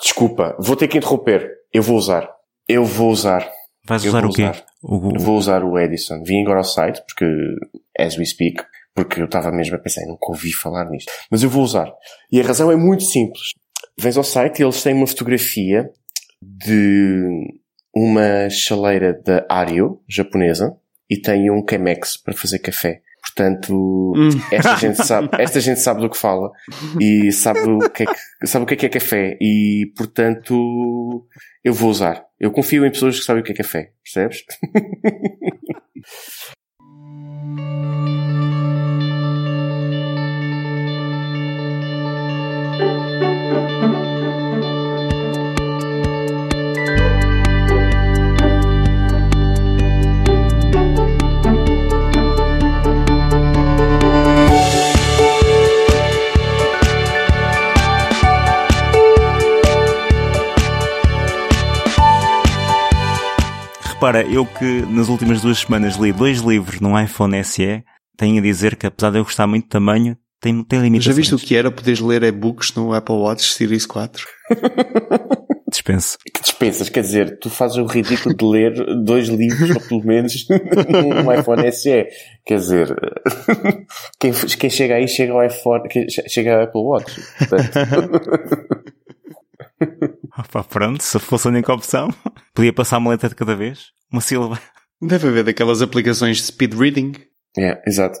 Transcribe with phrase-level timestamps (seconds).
[0.00, 1.50] Desculpa, vou ter que interromper.
[1.72, 2.28] Eu vou usar.
[2.68, 3.48] Eu vou usar.
[3.86, 4.42] Vais Eu usar o quê?
[4.42, 4.64] usar.
[4.82, 6.22] O- Vou usar o Edison.
[6.24, 7.24] Vim agora ao site, porque,
[7.98, 8.62] as we speak,
[8.94, 11.10] porque eu estava mesmo a pensar, "Eu nunca ouvi falar nisto.
[11.30, 11.92] Mas eu vou usar.
[12.30, 13.50] E a razão é muito simples.
[13.98, 15.88] Vens ao site e eles têm uma fotografia
[16.42, 17.52] de
[17.94, 20.76] uma chaleira da Ario, japonesa,
[21.08, 23.00] e tem um Chemex para fazer café.
[23.26, 24.12] Portanto,
[24.52, 26.50] esta gente sabe, esta gente sabe do que fala
[27.00, 31.26] e sabe o que é que, sabe o que é que é café e, portanto,
[31.64, 32.24] eu vou usar.
[32.38, 34.44] Eu confio em pessoas que sabem o que é café, percebes?
[64.06, 67.82] Repara, eu que nas últimas duas semanas li dois livros num iPhone SE,
[68.16, 71.16] tenho a dizer que apesar de eu gostar muito de tamanho, tem, tem Já limitações.
[71.16, 74.24] viste o que era poderes ler e-books no Apple Watch Series 4?
[75.68, 76.18] Dispenso.
[76.32, 80.46] Que dispensas, quer dizer, tu fazes o ridículo de ler dois livros, ou pelo menos,
[80.48, 82.06] num iPhone SE.
[82.44, 82.96] Quer dizer,
[84.20, 85.82] quem, quem chega aí chega ao iPhone,
[86.28, 87.20] chega ao Apple Watch.
[87.40, 87.72] Portanto,
[90.38, 92.08] Opa, pronto, se fosse a única opção,
[92.56, 94.58] podia passar uma letra de cada vez, uma sílaba.
[95.00, 97.12] Deve haver daquelas aplicações de speed reading.
[97.56, 98.18] É, exato.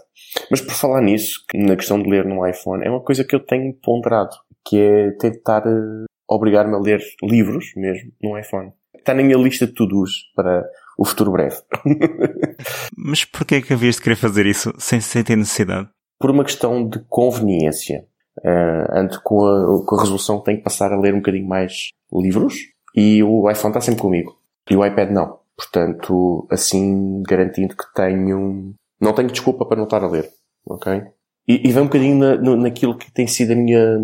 [0.50, 3.40] Mas por falar nisso, na questão de ler no iPhone, é uma coisa que eu
[3.40, 8.72] tenho ponderado, que é tentar eh, obrigar-me a ler livros mesmo no iPhone.
[8.94, 11.56] Está na minha lista de to-dos para o futuro breve.
[12.96, 15.88] Mas porquê é que havias de querer fazer isso sem, sem ter necessidade?
[16.18, 18.04] Por uma questão de conveniência.
[18.38, 21.48] Uh, ando com a, com a resolução que tenho que passar a ler um bocadinho
[21.48, 24.38] mais livros e o iPhone está sempre comigo.
[24.70, 25.38] E o iPad não.
[25.56, 30.30] Portanto, assim garantindo que tenho, não tenho desculpa para não estar a ler.
[30.66, 31.02] Ok?
[31.46, 33.98] E, e vem um bocadinho na, naquilo que tem sido a minha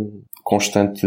[0.44, 1.06] constante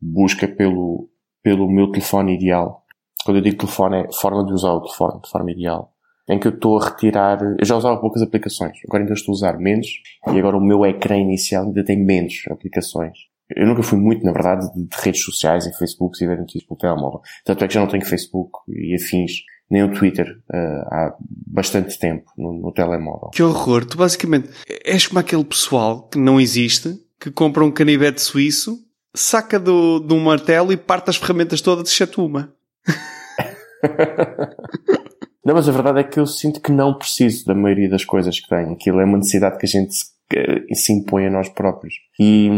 [0.00, 1.08] busca pelo,
[1.42, 2.84] pelo meu telefone ideal.
[3.24, 5.92] Quando eu digo telefone é forma de usar o telefone de forma ideal.
[6.28, 9.34] Em que eu estou a retirar, eu já usava poucas aplicações, agora ainda estou a
[9.34, 9.88] usar menos,
[10.32, 13.18] e agora o meu ecrã inicial ainda tem menos aplicações.
[13.56, 16.64] Eu nunca fui muito, na verdade, de, de redes sociais e Facebook e ver notícias
[16.64, 17.20] pelo telemóvel.
[17.44, 21.14] Tanto é que já não tenho Facebook e afins, nem o Twitter, ah, há
[21.46, 23.30] bastante tempo no, no telemóvel.
[23.30, 23.84] Que horror.
[23.84, 24.48] Tu basicamente
[24.84, 28.78] és como aquele pessoal que não existe, que compra um canivete suíço,
[29.14, 32.52] saca do, de um martelo e parte as ferramentas todas, exceto uma.
[35.44, 38.38] Não, mas a verdade é que eu sinto que não preciso da maioria das coisas
[38.38, 38.72] que tenho.
[38.72, 40.11] Aquilo é uma necessidade que a gente se,
[40.72, 41.94] se impõe a nós próprios.
[42.18, 42.48] E,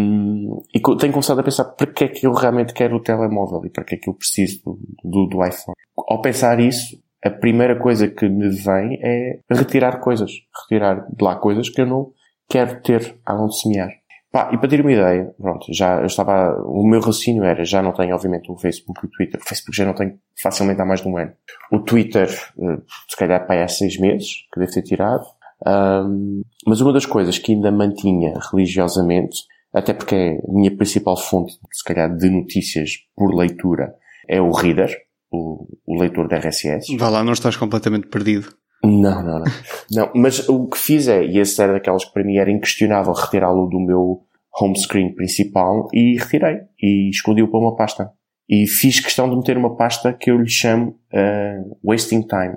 [0.75, 3.71] e tenho começado a pensar para que é que eu realmente quero o telemóvel e
[3.71, 5.75] para que é que eu preciso do, do, do iPhone.
[5.97, 10.31] Ao pensar isso, a primeira coisa que me vem é retirar coisas.
[10.62, 12.12] Retirar de lá coisas que eu não
[12.49, 13.91] quero ter aonde semear.
[14.35, 17.81] Pá, e para ter uma ideia, pronto, já eu estava, o meu raciocínio era, já
[17.81, 19.41] não tenho obviamente o Facebook e o Twitter.
[19.41, 21.33] O Facebook já não tenho facilmente há mais de um ano.
[21.71, 25.25] O Twitter, eh, se calhar para aí há seis meses, que devo ter tirado.
[25.67, 29.39] Ahm, mas uma das coisas que ainda mantinha religiosamente,
[29.73, 33.95] até porque é a minha principal fonte, se calhar, de notícias por leitura,
[34.29, 34.95] é o Reader,
[35.33, 36.97] o, o leitor da RSS.
[36.97, 38.55] Vá lá, não estás completamente perdido.
[38.83, 39.45] Não, não, não.
[39.91, 43.13] Não, mas o que fiz é, e esse era daquelas que para mim era inquestionável,
[43.13, 44.23] retirá-lo do meu
[44.61, 46.59] home screen principal e retirei.
[46.81, 48.11] E escondi-o para uma pasta.
[48.49, 52.57] E fiz questão de meter uma pasta que eu lhe chamo uh, Wasting Time.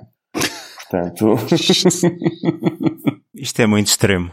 [0.90, 1.34] Portanto,
[3.34, 4.32] Isto é muito extremo.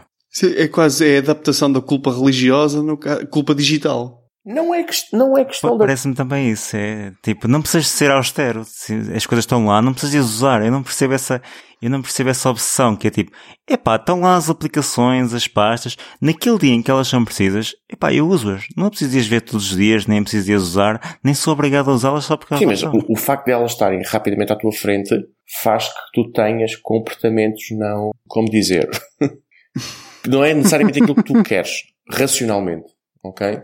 [0.56, 2.98] É quase é a adaptação da culpa religiosa no
[3.30, 4.25] culpa digital.
[4.46, 5.84] Não é, não é questão da...
[5.84, 6.76] Parece-me também isso.
[6.76, 8.60] É tipo, não precisas ser austero.
[8.60, 10.64] As coisas estão lá, não precisas usar.
[10.64, 11.42] Eu não percebo essa,
[11.82, 13.32] eu não percebo essa obsessão que é tipo,
[13.68, 18.14] epá, estão lá as aplicações, as pastas, naquele dia em que elas são precisas, epá,
[18.14, 18.66] eu uso-as.
[18.76, 21.52] Não preciso de as ver todos os dias, nem preciso de as usar, nem sou
[21.52, 24.56] obrigado a usá-las só porque Sim, mas o, o facto de elas estarem rapidamente à
[24.56, 25.12] tua frente
[25.60, 28.88] faz que tu tenhas comportamentos não, como dizer,
[30.24, 32.86] não é necessariamente aquilo que tu queres, racionalmente,
[33.24, 33.60] ok?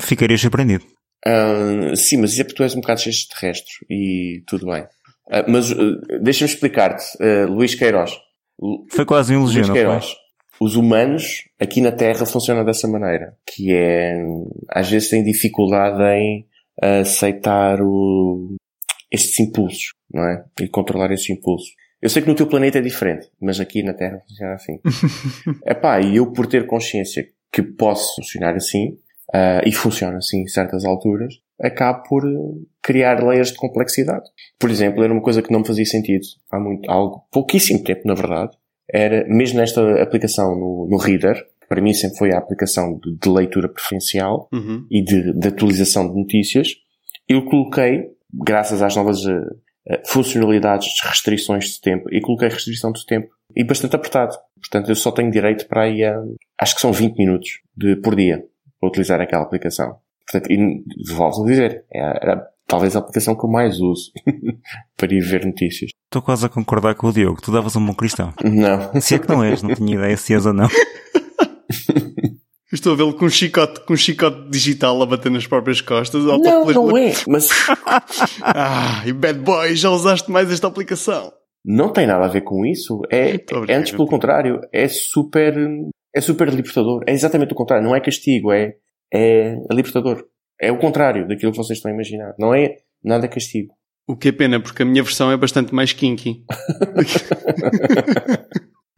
[0.00, 0.84] Ficaria surpreendido.
[1.24, 4.86] Ah, sim, mas isso é porque tu és um bocado extraterrestre e tudo bem.
[5.30, 5.76] Ah, mas ah,
[6.22, 7.04] deixa-me explicar-te,
[7.48, 8.12] Luís Queiroz.
[8.90, 10.16] Foi quase um elogio, Luís foi?
[10.58, 14.16] Os humanos aqui na Terra funcionam dessa maneira, que é,
[14.70, 16.46] às vezes têm dificuldade em
[16.80, 18.56] aceitar o,
[19.12, 20.44] estes impulsos, não é?
[20.60, 21.68] E controlar estes impulsos.
[22.00, 24.80] Eu sei que no teu planeta é diferente, mas aqui na Terra funciona assim.
[25.66, 28.96] Epá, e eu por ter consciência que posso funcionar assim,
[29.36, 34.24] ah, e funciona assim em certas alturas, acabo por eh, criar layers de complexidade.
[34.58, 37.84] Por exemplo, era uma coisa que não me fazia sentido há muito, há algo, pouquíssimo
[37.84, 38.56] tempo, na verdade.
[38.90, 43.14] Era, mesmo nesta aplicação no, no Reader, que para mim sempre foi a aplicação de,
[43.14, 44.86] de leitura preferencial Uhum.
[44.90, 46.68] e de, de atualização de notícias,
[47.28, 53.04] eu coloquei, graças às novas eh, funcionalidades de restrições de tempo, e coloquei restrição de
[53.04, 54.34] tempo e bastante apertado.
[54.58, 56.22] Portanto, eu só tenho direito para aí a,
[56.58, 58.42] acho que são 20 minutos de, por dia
[58.86, 59.96] para utilizar aquela aplicação.
[60.30, 60.82] Portanto, e
[61.14, 64.10] volto a dizer, é, era talvez a aplicação que eu mais uso
[64.96, 65.90] para ir ver notícias.
[66.04, 67.40] Estou quase a concordar com o Diogo.
[67.42, 68.32] Tu davas um bom cristão.
[68.42, 69.00] Não.
[69.00, 70.68] Se é que não és, não tinha ideia se és ou não.
[72.72, 76.24] Estou a vê-lo com um chicote, com um chicote digital a bater nas próprias costas.
[76.24, 77.12] Não, não é.
[77.28, 77.48] Mas
[78.42, 81.32] Ah, e bad boy, já usaste mais esta aplicação.
[81.64, 83.00] não tem nada a ver com isso.
[83.10, 83.36] É,
[83.68, 84.60] é antes pelo contrário.
[84.72, 85.54] É super,
[86.16, 87.04] é super libertador.
[87.06, 87.86] É exatamente o contrário.
[87.86, 88.50] Não é castigo.
[88.50, 88.72] É,
[89.12, 90.24] é libertador.
[90.58, 92.34] É o contrário daquilo que vocês estão a imaginar.
[92.38, 93.74] Não é nada castigo.
[94.08, 96.42] O que é pena, porque a minha versão é bastante mais kinky.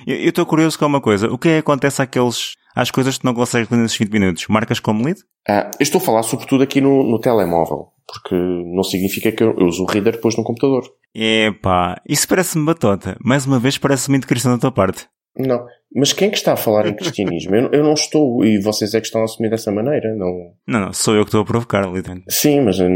[0.07, 1.27] Eu estou curioso com uma coisa.
[1.27, 4.47] O que é que acontece àqueles, às coisas que não consegues ler nesses 20 minutos?
[4.49, 5.21] Marcas como lido?
[5.47, 7.89] Ah, eu estou a falar sobretudo aqui no, no telemóvel.
[8.07, 10.85] Porque não significa que eu, eu uso o reader depois no computador.
[11.15, 13.19] Epá, isso parece-me batota.
[13.23, 15.07] Mais uma vez parece-me cristão da tua parte.
[15.37, 15.67] Não.
[15.95, 17.55] Mas quem é que está a falar em cristianismo?
[17.55, 18.45] Eu, eu não estou.
[18.45, 20.15] E vocês é que estão a assumir dessa maneira.
[20.15, 20.53] Não.
[20.67, 22.27] Não, não, sou eu que estou a provocar, literalmente.
[22.29, 22.89] Sim, mas não,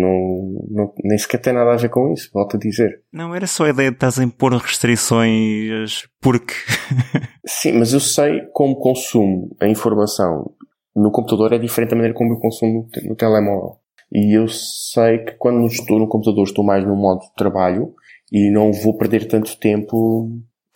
[0.70, 2.30] não, nem sequer tem nada a ver com isso.
[2.32, 3.00] Volto a dizer.
[3.12, 6.54] Não, era só a ideia de estás a impor restrições porque...
[7.46, 10.52] Sim, mas eu sei como consumo a informação
[10.94, 13.78] no computador é diferente da maneira como eu consumo no telemóvel.
[14.12, 17.94] E eu sei que quando estou no computador estou mais no modo de trabalho
[18.30, 20.30] e não vou perder tanto tempo.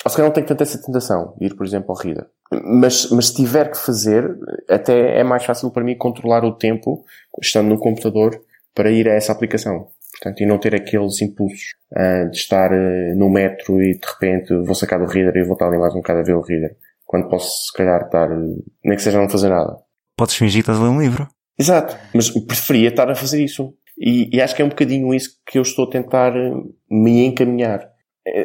[0.07, 2.27] Ou se calhar não tenho tanta essa tentação de ir, por exemplo, ao Reader.
[2.63, 4.39] Mas, mas se tiver que fazer,
[4.71, 7.05] até é mais fácil para mim controlar o tempo,
[7.43, 8.41] estando no computador,
[8.73, 9.89] para ir a essa aplicação.
[10.13, 14.55] Portanto, e não ter aqueles impulsos ah, de estar ah, no metro e de repente
[14.65, 16.77] vou sacar do Reader e vou estar ali mais um bocado a ver o Reader.
[17.05, 19.77] Quando posso, se calhar, estar, nem que seja não fazer nada.
[20.17, 21.27] Podes fingir que estás a ler um livro.
[21.59, 21.97] Exato.
[22.15, 23.75] Mas preferia estar a fazer isso.
[23.99, 26.53] E, e acho que é um bocadinho isso que eu estou a tentar eh,
[26.89, 27.89] me encaminhar.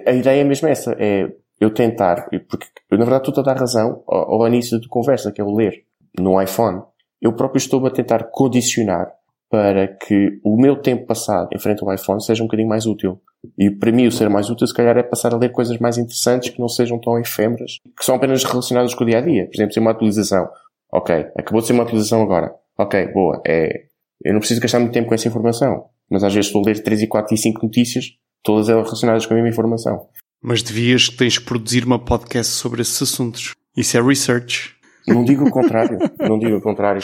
[0.07, 0.95] A ideia é mesmo essa.
[0.97, 1.29] É
[1.61, 5.31] eu tentar, porque eu na verdade estou a dar razão ao, ao início da conversa,
[5.31, 5.83] que é o ler
[6.19, 6.81] no iPhone.
[7.21, 9.13] Eu próprio estou-me a tentar condicionar
[9.47, 13.21] para que o meu tempo passado em frente ao iPhone seja um bocadinho mais útil.
[13.57, 15.99] E para mim o ser mais útil se calhar é passar a ler coisas mais
[15.99, 19.45] interessantes que não sejam tão efêmeras, que são apenas relacionadas com o dia a dia.
[19.45, 20.49] Por exemplo, ser uma atualização.
[20.91, 22.55] Ok, acabou de ser uma atualização agora.
[22.77, 23.39] Ok, boa.
[23.45, 23.83] É,
[24.23, 25.85] eu não preciso gastar muito tempo com essa informação.
[26.09, 28.05] Mas às vezes estou a ler 3 e 4 e 5 notícias,
[28.43, 30.07] todas elas relacionadas com a mesma informação.
[30.41, 33.53] Mas devias, tens que produzir uma podcast sobre esses assuntos.
[33.77, 34.75] Isso é research.
[35.07, 35.97] Não digo o contrário.
[36.19, 37.01] não digo o contrário.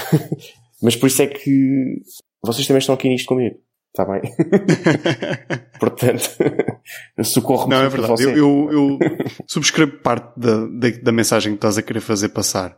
[0.82, 2.02] Mas por isso é que
[2.42, 3.56] vocês também estão aqui nisto comigo.
[3.88, 4.20] Está bem?
[5.80, 6.36] Portanto,
[7.24, 8.22] socorro-me Não, é verdade.
[8.22, 8.98] Eu, eu, eu
[9.46, 12.76] subscrevo parte da, da, da mensagem que estás a querer fazer passar.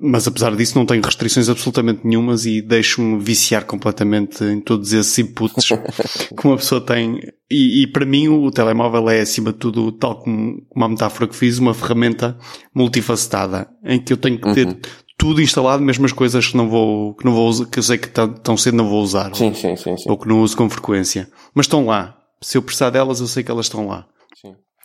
[0.00, 5.16] Mas apesar disso não tenho restrições absolutamente nenhumas e deixo-me viciar completamente em todos esses
[5.18, 5.68] inputs
[6.36, 7.20] que uma pessoa tem.
[7.50, 11.36] E, e para mim o telemóvel é acima de tudo, tal como uma metáfora que
[11.36, 12.36] fiz, uma ferramenta
[12.74, 14.76] multifacetada em que eu tenho que ter Uhum.
[15.16, 17.98] tudo instalado, mesmo as coisas que não vou, que não vou usar, que eu sei
[17.98, 19.34] que tão, tão cedo não vou usar.
[19.34, 20.04] Sim, sim, sim, sim.
[20.10, 21.28] Ou que não uso com frequência.
[21.54, 22.16] Mas estão lá.
[22.40, 24.06] Se eu precisar delas, eu sei que elas estão lá.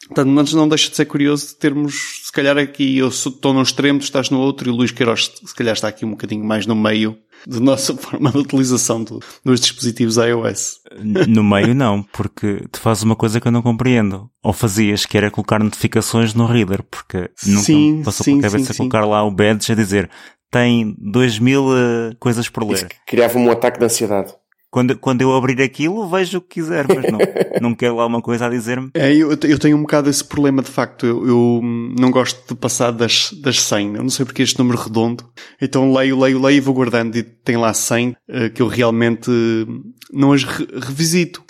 [0.08, 3.62] Portanto, mas não deixa de ser curioso de termos, se calhar aqui eu estou num
[3.62, 6.44] extremo, tu estás no outro e o Luís Queiroz se calhar está aqui um bocadinho
[6.44, 7.18] mais no meio
[7.48, 10.80] da nossa forma de utilização do- dos dispositivos iOS.
[11.28, 14.30] No meio não, porque tu fazes uma coisa que eu não compreendo.
[14.44, 18.74] Ou fazias, que era colocar notificações no reader, porque nunca Sim, passou sim, pela cabeça
[18.74, 20.10] sim, colocar lá o badge a dizer
[20.52, 22.92] tem 2000 eh, coisas por Isso ler.
[23.08, 24.34] criava-me um ataque de ansiedade.
[24.74, 27.20] Quando, quando eu abrir aquilo, vejo o que quiser, mas não,
[27.70, 28.90] não quero lá uma coisa a dizer-me.
[28.96, 31.06] É, eu, eu tenho um bocado esse problema de facto.
[31.06, 33.94] Eu, eu, não gosto de passar das, das 100.
[33.94, 35.30] Eu não sei porque este número redondo.
[35.62, 37.16] Então leio, leio, leio e vou guardando.
[37.16, 41.44] E tem lá 100 eh, que eu realmente hum, não as re- revisito.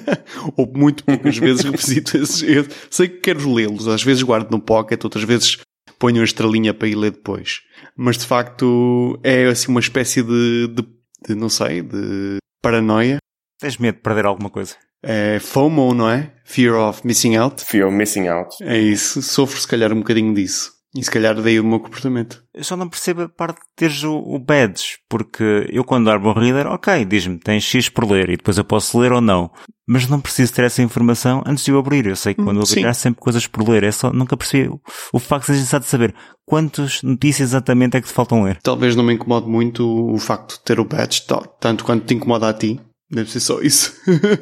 [0.54, 2.42] Ou muito poucas vezes revisito esses.
[2.42, 3.88] Eu sei que quero lê-los.
[3.88, 5.56] Às vezes guardo no pocket, outras vezes
[5.98, 7.60] ponho uma estrelinha para ir ler depois.
[7.96, 10.86] Mas de facto é assim uma espécie de, de,
[11.26, 13.18] de não sei, de paranoia.
[13.58, 14.74] Tens medo de perder alguma coisa.
[15.02, 16.32] É FOMO, não é?
[16.44, 17.64] Fear of Missing Out.
[17.64, 18.56] Fear of missing out.
[18.62, 20.75] É isso, sofro se calhar um bocadinho disso.
[20.96, 22.42] E se calhar daí o meu comportamento.
[22.54, 26.30] Eu só não percebo a parte de teres o, o badge, porque eu quando abro
[26.30, 29.50] o reader, ok, diz-me, tens X por ler e depois eu posso ler ou não.
[29.86, 32.06] Mas não preciso ter essa informação antes de eu abrir.
[32.06, 33.84] Eu sei que quando eu abrir há sempre coisas por ler.
[33.84, 34.80] É só, nunca percebi o,
[35.12, 38.58] o facto de gente de saber quantas notícias exatamente é que te faltam ler.
[38.62, 41.24] Talvez não me incomode muito o facto de ter o badge,
[41.60, 42.80] tanto quanto te incomoda a ti.
[43.10, 43.94] Deve ser só isso.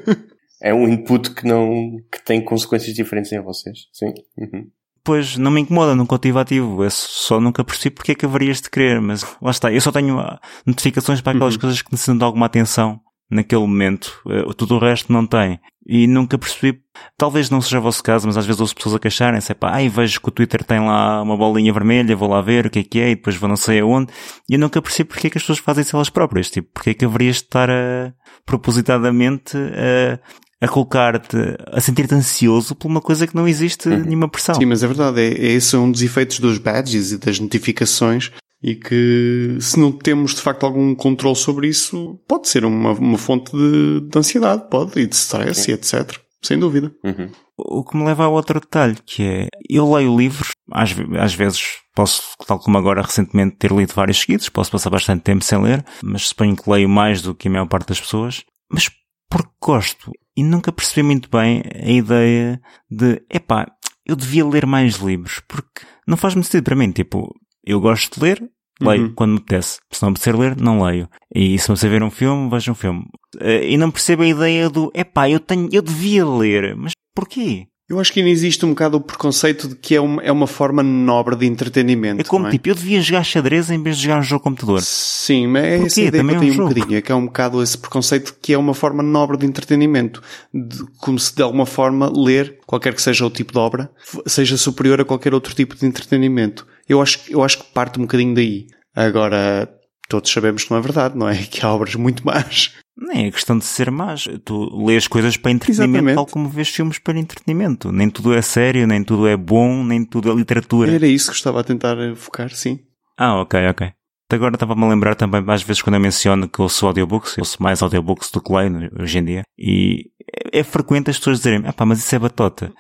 [0.63, 1.69] é um input que não,
[2.11, 3.81] que tem consequências diferentes em vocês.
[3.93, 4.15] Sim.
[4.39, 4.71] Uhum
[5.05, 6.83] pois não me incomoda, nunca o tive ativo.
[6.83, 9.71] Eu só nunca percebi porque é que haverias de querer, mas lá está.
[9.71, 11.61] Eu só tenho ah, notificações para aquelas uhum.
[11.61, 14.21] coisas que necessitam de alguma atenção naquele momento.
[14.29, 15.61] Eh, tudo o resto não tem.
[15.87, 16.81] E nunca percebi,
[17.19, 19.89] talvez não seja o vosso caso, mas às vezes ouço pessoas a queixarem-se, pá, ai,
[19.89, 22.83] vejo que o Twitter tem lá uma bolinha vermelha, vou lá ver o que é
[22.83, 24.11] que é, e depois vou não sei aonde.
[24.49, 26.51] E eu nunca percebo porque é que as pessoas fazem isso elas próprias.
[26.51, 28.15] Tipo, porque é que haverias de estar a,
[28.47, 30.19] propositadamente a,
[30.61, 34.05] a colocar-te, a sentir-te ansioso por uma coisa que não existe uhum.
[34.05, 34.55] nenhuma pressão.
[34.55, 37.39] Sim, mas é verdade, é, é esse é um dos efeitos dos badges e das
[37.39, 38.31] notificações
[38.63, 43.19] e que se não temos de facto algum controle sobre isso, pode ser uma, uma
[43.19, 45.73] fonte de, de ansiedade, pode, e de stress Sim.
[45.73, 46.19] e etc.
[46.43, 46.91] Sem dúvida.
[47.05, 47.31] Uhum.
[47.57, 51.63] O que me leva a outro detalhe, que é, eu leio livros, às, às vezes
[51.95, 55.85] posso, tal como agora recentemente, ter lido vários seguidos, posso passar bastante tempo sem ler,
[56.03, 58.91] mas suponho que leio mais do que a maior parte das pessoas, mas
[59.35, 63.67] porque gosto e nunca percebi muito bem a ideia de, epá,
[64.07, 66.93] eu devia ler mais livros, porque não faz muito sentido para mim.
[66.93, 68.51] Tipo, eu gosto de ler,
[68.81, 69.15] leio uhum.
[69.15, 69.81] quando me apetece.
[69.91, 71.09] Se não apetecer ler, não leio.
[71.35, 73.05] E se você ver um filme, vejo um filme.
[73.41, 77.67] Eh, e não percebo a ideia do, epá, eu tenho, eu devia ler, mas porquê?
[77.89, 80.47] Eu acho que ainda existe um bocado o preconceito de que é uma, é uma
[80.47, 82.23] forma nobre de entretenimento.
[82.23, 82.51] É como é?
[82.51, 84.81] tipo, eu devia jogar xadrez em vez de jogar um jogo de computador.
[84.81, 87.13] Sim, mas é essa ideia Também que eu tenho é um, um bocadinho, é que
[87.13, 90.23] é um bocado esse preconceito de que é uma forma nobre de entretenimento.
[90.53, 93.91] De, como se de alguma forma ler, qualquer que seja o tipo de obra,
[94.27, 96.67] seja superior a qualquer outro tipo de entretenimento.
[96.89, 98.67] Eu acho, eu acho que parte um bocadinho daí.
[98.97, 99.69] Agora,
[100.09, 101.37] todos sabemos que não é verdade, não é?
[101.51, 102.73] Que há obras muito más.
[102.97, 104.29] Nem é questão de ser más.
[104.45, 106.15] Tu lês coisas para entretenimento Exatamente.
[106.15, 107.91] tal como vês filmes para entretenimento.
[107.91, 110.93] Nem tudo é sério, nem tudo é bom, nem tudo é literatura.
[110.93, 112.79] Era isso que estava a tentar focar, sim.
[113.19, 113.93] Ah, ok, ok.
[114.31, 117.45] Agora estava-me a lembrar também, às vezes, quando eu menciono que eu sou audiobooks, eu
[117.45, 120.11] sou mais audiobooks do que leio hoje em dia, e
[120.53, 122.73] é, é frequente as pessoas dizerem, ah pá, mas isso é batota.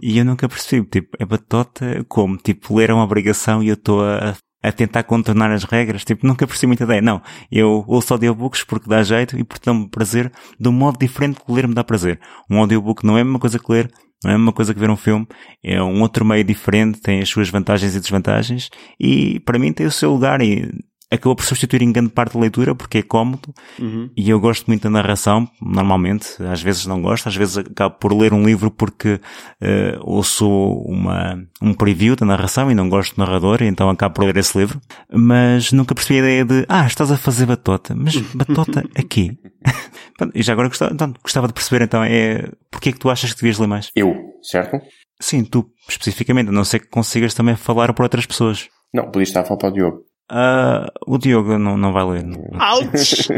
[0.00, 2.36] E eu nunca percebi, tipo, é batota como?
[2.38, 6.26] Tipo, ler é uma obrigação e eu estou a a tentar contornar as regras, tipo,
[6.26, 7.02] nunca percebi muita ideia.
[7.02, 11.40] Não, eu ouço audiobooks porque dá jeito e porque dá-me prazer de um modo diferente
[11.44, 12.20] que ler me dá prazer.
[12.48, 13.90] Um audiobook não é a mesma coisa que ler,
[14.22, 15.26] não é a mesma coisa que ver um filme,
[15.64, 19.86] é um outro meio diferente, tem as suas vantagens e desvantagens e para mim tem
[19.86, 20.70] o seu lugar e
[21.12, 24.10] acabou por substituir em grande parte da leitura porque é cómodo uhum.
[24.16, 28.12] e eu gosto muito da narração, normalmente, às vezes não gosto, às vezes acabo por
[28.12, 30.48] ler um livro porque uh, ouço
[30.86, 34.56] uma, um preview da narração e não gosto do narrador, então acabo por ler esse
[34.56, 34.80] livro,
[35.12, 39.38] mas nunca percebi a ideia de, ah, estás a fazer batota, mas batota aqui.
[40.34, 43.32] e já agora gostava, então, gostava de perceber então, é, porque é que tu achas
[43.32, 43.90] que devias ler mais?
[43.94, 44.78] Eu, certo?
[45.20, 48.68] Sim, tu, especificamente, a não sei que consigas também falar para outras pessoas.
[48.92, 50.11] Não, podias estar a falar para o Diogo.
[50.32, 52.24] Uh, o Diogo não, não vai ler.
[52.24, 53.28] Ouch!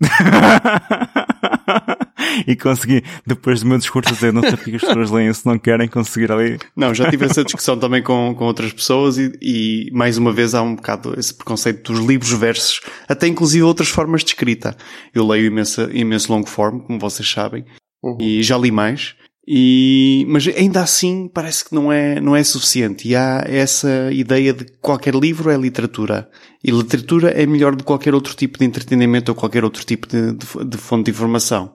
[2.46, 5.56] e consegui, depois do meu discurso, dizer não sei porque as pessoas leem se não
[5.58, 6.58] querem conseguir ali.
[6.76, 10.56] Não, já tive essa discussão também com, com outras pessoas e, e, mais uma vez
[10.56, 14.76] há um bocado esse preconceito dos livros versos, até inclusive outras formas de escrita.
[15.14, 17.64] Eu leio imenso, imenso long form, como vocês sabem,
[18.02, 18.18] uhum.
[18.20, 19.14] e já li mais.
[19.50, 23.08] E, mas ainda assim parece que não é, não é suficiente.
[23.08, 26.30] E há essa ideia de que qualquer livro é literatura.
[26.62, 30.06] E literatura é melhor do que qualquer outro tipo de entretenimento ou qualquer outro tipo
[30.06, 31.74] de, de, de fonte de informação.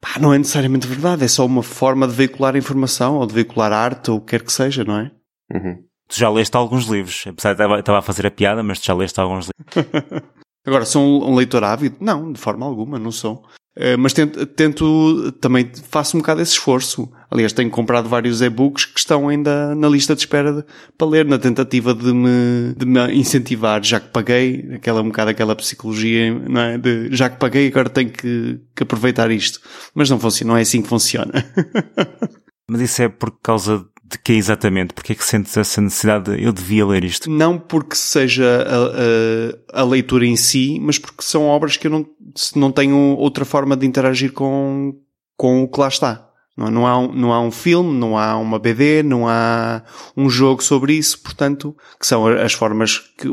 [0.00, 1.24] Pá, não é necessariamente verdade.
[1.24, 4.44] É só uma forma de veicular informação ou de veicular arte ou o que quer
[4.44, 5.10] que seja, não é?
[5.52, 5.82] Uhum.
[6.06, 7.24] Tu já leste alguns livros.
[7.26, 10.22] Apesar de estava a fazer a piada, mas tu já leste alguns livros.
[10.64, 11.96] Agora, sou um leitor ávido?
[12.00, 13.44] Não, de forma alguma, não sou.
[13.76, 17.10] Eh, mas tento, tento, também faço um bocado esse esforço.
[17.30, 20.64] Aliás, tenho comprado vários e-books que estão ainda na lista de espera de,
[20.96, 25.30] para ler, na tentativa de me, de me incentivar, já que paguei, aquela um bocado
[25.30, 26.78] aquela psicologia, não é?
[26.78, 29.60] De, já que paguei, agora tenho que, que aproveitar isto.
[29.94, 31.32] Mas não funciona, não é assim que funciona.
[32.68, 33.84] Mas isso é por causa
[34.14, 34.94] de que exatamente?
[34.94, 37.28] Porque é que sentes essa necessidade de eu devia ler isto?
[37.28, 41.90] Não porque seja a, a, a, leitura em si, mas porque são obras que eu
[41.90, 42.06] não,
[42.54, 44.94] não tenho outra forma de interagir com,
[45.36, 46.28] com o que lá está.
[46.56, 49.82] Não, não, há um, não há um filme, não há uma BD, não há
[50.16, 53.28] um jogo sobre isso, portanto, que são as formas que,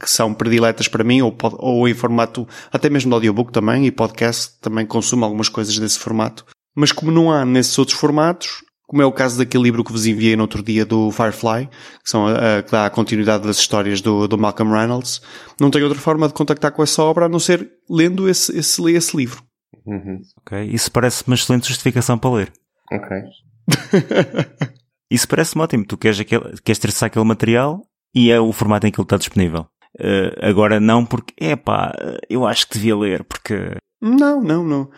[0.00, 3.92] que são prediletas para mim, ou, ou em formato, até mesmo de audiobook também, e
[3.92, 6.44] podcast também consumo algumas coisas desse formato.
[6.74, 10.06] Mas como não há nesses outros formatos, como é o caso daquele livro que vos
[10.06, 13.58] enviei no outro dia do Firefly, que, são a, a, que dá a continuidade das
[13.58, 15.20] histórias do, do Malcolm Reynolds,
[15.60, 18.82] não tenho outra forma de contactar com essa obra a não ser lendo esse, esse,
[18.90, 19.42] esse livro.
[19.86, 20.22] Uhum.
[20.40, 22.52] Ok, isso parece uma excelente justificação para ler.
[22.90, 23.16] Ok.
[25.10, 25.86] Isso parece-me ótimo.
[25.86, 27.82] Tu queres, aquele, queres ter aquele material
[28.14, 29.66] e é o formato em que ele está disponível.
[29.98, 31.94] Uh, agora não porque, é pá,
[32.28, 33.76] eu acho que devia ler, porque...
[34.00, 34.90] Não, não, não.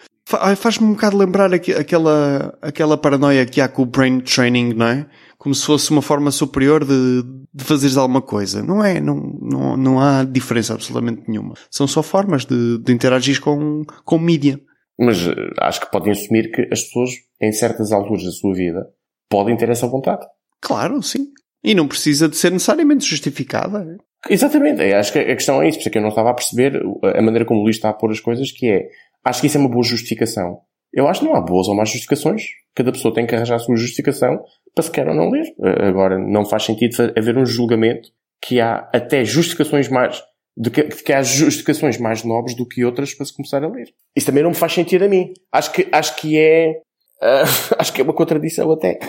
[0.57, 4.87] Faz-me um bocado lembrar aqu aquela, aquela paranoia que há com o brain training, não
[4.87, 5.07] é?
[5.39, 7.23] Como se fosse uma forma superior de,
[7.53, 8.63] de fazeres alguma coisa.
[8.63, 11.55] Não é, não, não, não há diferença absolutamente nenhuma.
[11.71, 14.61] São só formas de, de interagir com, com mídia.
[14.99, 17.11] Mas uh, acho que podem assumir que as pessoas,
[17.41, 18.87] em certas alturas da sua vida,
[19.31, 20.27] podem ter essa vontade.
[20.61, 21.29] Claro, sim.
[21.65, 23.97] E não precisa de ser necessariamente justificada.
[24.29, 24.83] Exatamente.
[24.83, 27.47] Eu acho que a questão é isso, porque eu não estava a perceber a maneira
[27.47, 28.89] como o Luís está a pôr as coisas, que é,
[29.25, 30.61] acho que isso é uma boa justificação.
[30.93, 32.43] Eu acho que não há boas ou más justificações.
[32.75, 34.43] Cada pessoa tem que arranjar a sua justificação
[34.75, 35.45] para se quer ou não ler.
[35.89, 38.09] Agora, não faz sentido haver um julgamento
[38.43, 40.21] que há até justificações mais,
[40.57, 43.89] de que, que há justificações mais nobres do que outras para se começar a ler.
[44.17, 45.33] Isso também não me faz sentido a mim.
[45.53, 46.81] Acho que, acho que é,
[47.23, 47.45] Uh,
[47.79, 48.99] acho que é uma contradição até.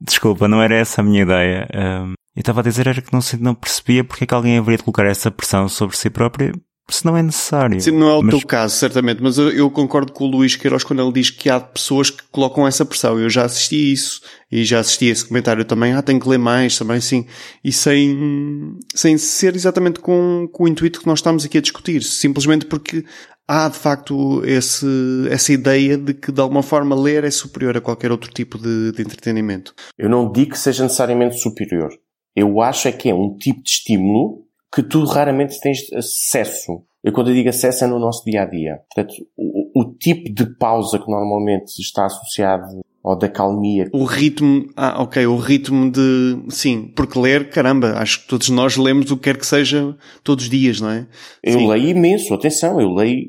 [0.00, 1.68] Desculpa, não era essa a minha ideia.
[1.74, 4.78] Um, eu estava a dizer era que não, não percebia porque é que alguém haveria
[4.78, 6.52] de colocar essa pressão sobre si próprio
[6.90, 7.80] se não é necessário.
[7.80, 8.36] Sim, não é o mas...
[8.36, 11.48] teu caso, certamente, mas eu, eu, concordo com o Luís Queiroz quando ele diz que
[11.48, 13.18] há pessoas que colocam essa pressão.
[13.18, 14.20] Eu já assisti isso
[14.50, 15.92] e já assisti a esse comentário também.
[15.92, 17.26] Ah, tenho que ler mais também, sim.
[17.64, 22.02] E sem, sem ser exatamente com, com o intuito que nós estamos aqui a discutir.
[22.02, 23.04] Simplesmente porque
[23.46, 24.86] há de facto esse,
[25.30, 28.92] essa ideia de que de alguma forma ler é superior a qualquer outro tipo de,
[28.92, 29.74] de entretenimento.
[29.98, 31.90] Eu não digo que seja necessariamente superior.
[32.34, 36.82] Eu acho é que é um tipo de estímulo que tu raramente tens acesso.
[37.04, 38.80] Eu quando eu digo acesso é no nosso dia a dia.
[38.88, 43.90] Portanto, o, o tipo de pausa que normalmente está associado ou da calmia.
[43.92, 48.76] O ritmo, ah, ok, o ritmo de, sim, porque ler, caramba, acho que todos nós
[48.76, 51.08] lemos o que quer que seja todos os dias, não é?
[51.42, 51.68] Eu sim.
[51.68, 53.26] leio imenso, atenção, eu leio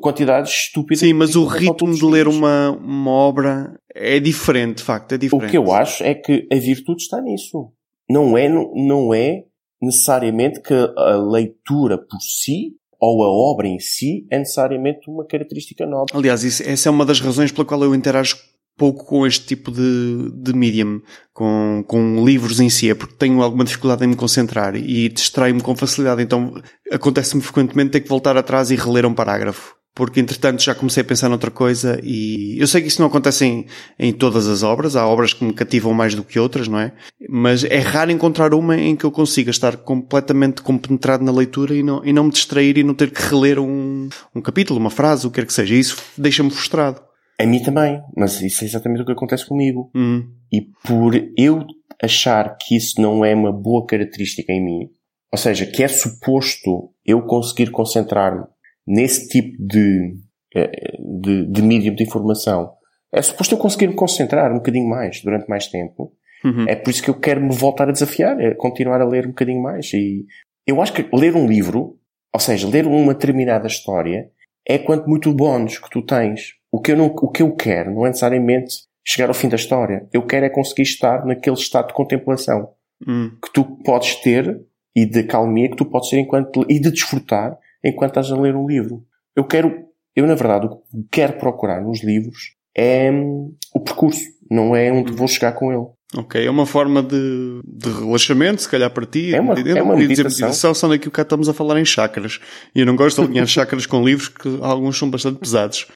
[0.00, 1.00] quantidades estúpidas.
[1.00, 5.48] Sim, mas o ritmo de ler uma, uma obra é diferente, de facto, é diferente.
[5.48, 7.70] O que eu acho é que a virtude está nisso.
[8.08, 9.44] Não é, não é
[9.80, 15.86] necessariamente que a leitura por si ou a obra em si é necessariamente uma característica
[15.86, 16.06] nova.
[16.12, 18.36] Aliás, isso, essa é uma das razões pela qual eu interajo
[18.76, 21.02] pouco com este tipo de, de medium,
[21.34, 25.60] com, com livros em si, é porque tenho alguma dificuldade em me concentrar e distraio-me
[25.60, 26.22] com facilidade.
[26.22, 26.54] Então
[26.90, 29.79] acontece-me frequentemente ter que voltar atrás e reler um parágrafo.
[29.94, 33.44] Porque entretanto já comecei a pensar noutra coisa e eu sei que isso não acontece
[33.44, 33.66] em,
[33.98, 36.92] em todas as obras, há obras que me cativam mais do que outras, não é?
[37.28, 41.82] Mas é raro encontrar uma em que eu consiga estar completamente compenetrado na leitura e
[41.82, 45.26] não, e não me distrair e não ter que reler um, um capítulo, uma frase,
[45.26, 45.74] o que quer que seja.
[45.74, 47.02] Isso deixa-me frustrado.
[47.40, 49.90] A mim também, mas isso é exatamente o que acontece comigo.
[49.94, 50.28] Hum.
[50.52, 51.66] E por eu
[52.02, 54.90] achar que isso não é uma boa característica em mim,
[55.32, 58.44] ou seja, que é suposto eu conseguir concentrar-me
[58.90, 60.16] nesse tipo de,
[60.54, 62.72] eh, de, de medium de informação,
[63.12, 66.12] é suposto eu conseguir me concentrar um bocadinho mais durante mais tempo.
[66.44, 66.64] Uhum.
[66.68, 69.30] É por isso que eu quero me voltar a desafiar, é continuar a ler um
[69.30, 69.92] bocadinho mais.
[69.92, 70.26] E
[70.66, 71.98] eu acho que ler um livro,
[72.32, 74.30] ou seja, ler uma determinada história,
[74.66, 76.54] é quanto muito bónus que tu tens.
[76.72, 78.74] O que eu, não, o que eu quero não é necessariamente
[79.04, 80.08] chegar ao fim da história.
[80.12, 82.70] Eu quero é conseguir estar naquele estado de contemplação
[83.06, 83.30] hum.
[83.42, 84.60] que tu podes ter
[84.94, 88.54] e de calmia que tu podes ter enquanto, e de desfrutar enquanto estás a ler
[88.54, 89.04] um livro.
[89.34, 89.72] Eu quero,
[90.14, 94.92] eu na verdade, o que quero procurar nos livros é hum, o percurso, não é
[94.92, 95.86] onde vou chegar com ele.
[96.16, 99.32] Ok, é uma forma de, de relaxamento, se calhar para ti.
[99.32, 100.48] É uma, é uma meditação.
[100.48, 102.40] meditação, só que cá estamos a falar em chakras.
[102.74, 105.86] E eu não gosto de alinhar chakras com livros, que alguns são bastante pesados.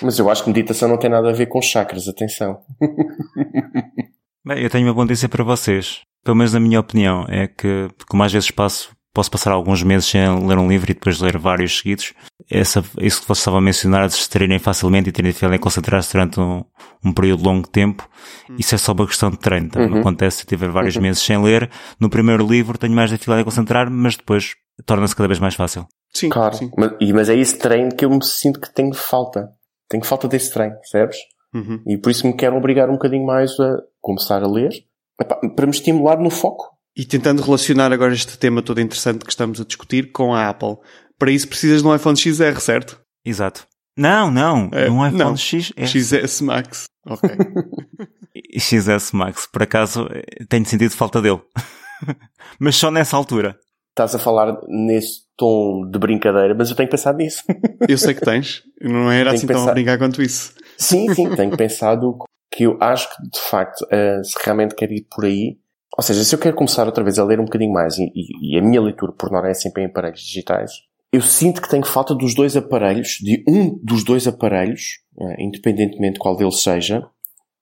[0.00, 2.60] Mas eu acho que meditação não tem nada a ver com chakras, atenção.
[4.44, 6.00] Bem, eu tenho uma boa notícia para vocês.
[6.24, 10.08] Pelo menos na minha opinião, é que, como às vezes passo, posso passar alguns meses
[10.08, 12.14] sem ler um livro e depois ler vários seguidos.
[12.50, 15.62] Essa, isso que você estava a mencionar, de se distraírem facilmente e terem dificuldade em
[15.62, 16.64] concentrar-se durante um,
[17.04, 18.08] um, período longo de tempo,
[18.58, 19.68] isso é só uma questão de treino.
[19.68, 19.80] Tá?
[19.80, 20.00] Uhum.
[20.00, 21.02] Acontece se tiver vários uhum.
[21.02, 21.70] meses sem ler.
[22.00, 24.54] No primeiro livro tenho mais dificuldade em concentrar, mas depois
[24.86, 25.86] torna-se cada vez mais fácil.
[26.12, 26.56] Sim, claro.
[26.56, 26.70] Sim.
[26.76, 29.50] Mas, mas é esse treino que eu me sinto que tenho falta.
[29.88, 31.18] Tenho falta desse treino, percebes?
[31.54, 31.82] Uhum.
[31.86, 34.70] E por isso me quero obrigar um bocadinho mais a começar a ler,
[35.54, 36.72] para me estimular no foco.
[36.96, 40.76] E tentando relacionar agora este tema todo interessante que estamos a discutir com a Apple.
[41.18, 43.00] Para isso precisas de um iPhone XR, certo?
[43.24, 43.66] Exato.
[43.96, 44.68] Não, não.
[44.72, 45.36] É, um iPhone não.
[45.36, 45.72] XS.
[45.76, 46.84] XS Max.
[47.06, 47.30] Ok.
[48.58, 49.46] XS Max.
[49.46, 50.08] Por acaso,
[50.48, 51.40] tenho sentido falta dele.
[52.58, 53.58] Mas só nessa altura.
[53.90, 57.42] Estás a falar nesse tom de brincadeira, mas eu tenho pensado nisso.
[57.86, 58.62] eu sei que tens.
[58.80, 59.60] Não era assim pensar...
[59.60, 60.54] tão a brincar quanto isso.
[60.78, 62.16] sim, sim, tenho pensado
[62.50, 65.58] que eu acho que, de facto, uh, se realmente quero ir por aí,
[65.96, 68.54] ou seja, se eu quero começar outra vez a ler um bocadinho mais, e, e,
[68.54, 70.72] e a minha leitura por norma é sempre em aparelhos digitais,
[71.12, 76.18] eu sinto que tenho falta dos dois aparelhos, de um dos dois aparelhos, uh, independentemente
[76.18, 77.06] qual deles seja,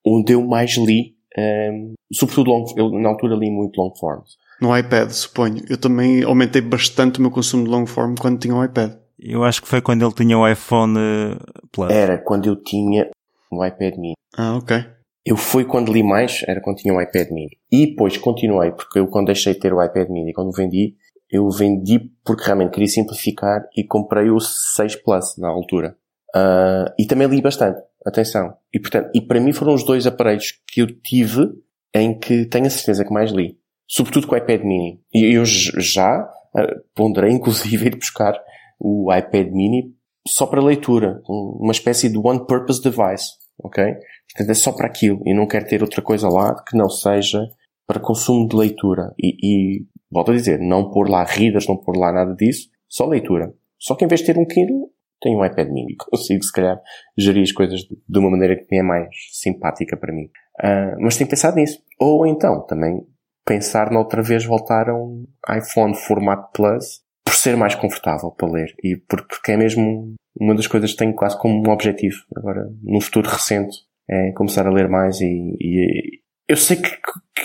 [0.07, 4.37] onde eu mais li, um, sobretudo long, eu na altura li muito long forms.
[4.61, 5.65] No iPad, suponho.
[5.69, 8.93] Eu também aumentei bastante o meu consumo de long form quando tinha o iPad.
[9.19, 11.37] Eu acho que foi quando ele tinha o iPhone eh,
[11.73, 11.91] Plus.
[11.91, 13.11] Era quando eu tinha
[13.51, 14.15] o iPad mini.
[14.37, 14.85] Ah, ok.
[15.25, 17.59] Eu fui quando li mais, era quando tinha o iPad mini.
[17.71, 20.95] E depois continuei, porque eu quando deixei de ter o iPad mini, quando vendi,
[21.31, 25.97] eu vendi porque realmente queria simplificar e comprei o 6 Plus na altura.
[26.35, 28.55] Uh, e também li bastante, atenção.
[28.73, 31.49] E portanto, e para mim foram os dois aparelhos que eu tive
[31.95, 33.59] em que tenho a certeza que mais li.
[33.87, 35.01] Sobretudo com o iPad mini.
[35.13, 36.23] E eu já
[36.55, 38.41] uh, ponderei inclusive ir buscar
[38.79, 39.95] o iPad mini
[40.27, 41.21] só para leitura.
[41.29, 43.39] Uma espécie de one purpose device.
[43.63, 43.85] Ok?
[44.33, 45.21] Portanto, é só para aquilo.
[45.25, 47.41] E não quero ter outra coisa lá que não seja
[47.87, 49.13] para consumo de leitura.
[49.19, 53.07] E, e volto a dizer, não pôr lá readers, não pôr lá nada disso, só
[53.07, 53.53] leitura.
[53.79, 54.91] Só que em vez de ter um Kindle,
[55.21, 55.97] tenho um iPad mini.
[55.99, 56.81] Consigo, se calhar,
[57.17, 60.27] gerir as coisas de uma maneira que me é mais simpática para mim.
[60.63, 61.83] Uh, mas tenho pensado nisso.
[61.99, 63.05] Ou então, também,
[63.45, 65.25] pensar noutra vez voltar a um
[65.57, 70.67] iPhone formato Plus por ser mais confortável para ler e porque é mesmo uma das
[70.67, 73.77] coisas que tenho quase como um objetivo agora no futuro recente
[74.11, 76.91] é começar a ler mais e, e eu sei que,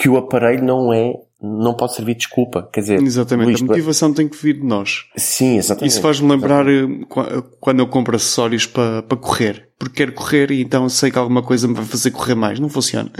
[0.01, 2.67] que o aparelho não é não pode servir de desculpa.
[2.73, 5.05] Quer dizer, exatamente, Luís, a motivação tem que vir de nós.
[5.15, 5.91] Sim, exatamente.
[5.91, 7.05] Isso faz-me lembrar exatamente.
[7.17, 9.69] Eh, quando eu compro acessórios para, para correr.
[9.77, 12.59] Porque quero correr e então sei que alguma coisa me vai fazer correr mais.
[12.59, 13.11] Não funciona.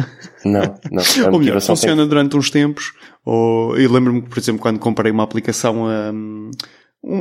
[0.44, 1.04] Não, não.
[1.32, 2.08] ou melhor, funciona tem...
[2.08, 2.94] durante uns tempos.
[3.24, 6.50] Ou, eu lembro-me por exemplo, quando comprei uma aplicação um,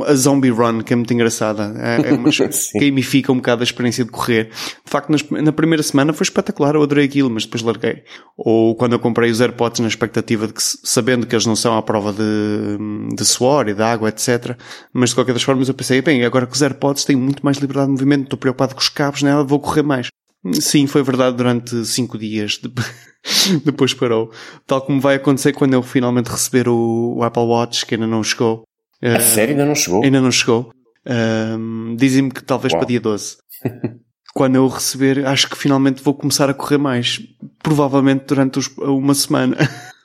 [0.06, 1.74] a Zombie Run, que é muito engraçada.
[1.78, 2.30] É, é uma,
[2.80, 4.50] gamifica um bocado a experiência de correr.
[4.84, 8.02] De facto, nas, na primeira semana foi espetacular, eu adorei aquilo, mas depois larguei.
[8.36, 11.76] Ou quando eu comprei os AirPods na expectativa de que, sabendo que eles não são
[11.76, 14.56] à prova de, de suor e de água, etc.
[14.92, 17.58] Mas de qualquer das formas eu pensei, bem, agora que os AirPods têm muito mais
[17.58, 20.08] liberdade de movimento, estou preocupado com os cabos nela, vou correr mais.
[20.52, 22.60] Sim, foi verdade durante cinco dias.
[23.64, 24.30] Depois parou.
[24.66, 28.22] Tal como vai acontecer quando eu finalmente receber o, o Apple Watch, que ainda não
[28.22, 28.64] chegou.
[29.04, 30.02] A uh, sério ainda não chegou?
[30.02, 30.70] Ainda não chegou.
[31.06, 32.80] Uh, Dizem-me que talvez Uau.
[32.80, 33.36] para dia 12.
[34.34, 37.20] Quando eu receber, acho que finalmente vou começar a correr mais.
[37.62, 39.56] Provavelmente durante os, uma semana.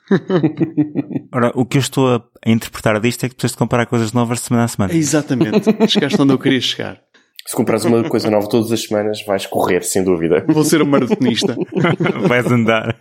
[1.33, 4.39] Ora, o que eu estou a, interpretar disto é que precisas de comprar coisas novas
[4.39, 4.93] de semana a semana.
[4.93, 5.69] Exatamente.
[5.87, 7.01] Chegaste onde eu queria chegar.
[7.47, 10.45] Se comprares uma coisa nova todas as semanas, vais correr, sem dúvida.
[10.47, 11.55] Vou ser um maratonista.
[12.27, 12.95] vais andar.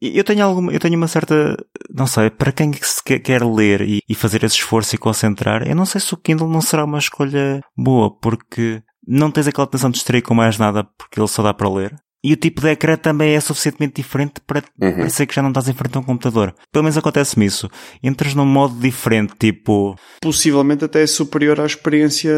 [0.00, 1.56] Eu tenho alguma, eu tenho uma certa,
[1.94, 5.76] não sei, para quem se quer ler e, e, fazer esse esforço e concentrar, eu
[5.76, 9.90] não sei se o Kindle não será uma escolha boa, porque não tens aquela tensão
[9.90, 11.94] de distrair com mais nada, porque ele só dá para ler.
[12.22, 14.94] E o tipo de ecrã também é suficientemente diferente para uhum.
[14.94, 16.54] parecer que já não estás em frente a um computador.
[16.70, 17.68] Pelo menos acontece-me isso.
[18.02, 19.96] Entras num modo diferente, tipo...
[20.20, 22.30] Possivelmente até é superior à experiência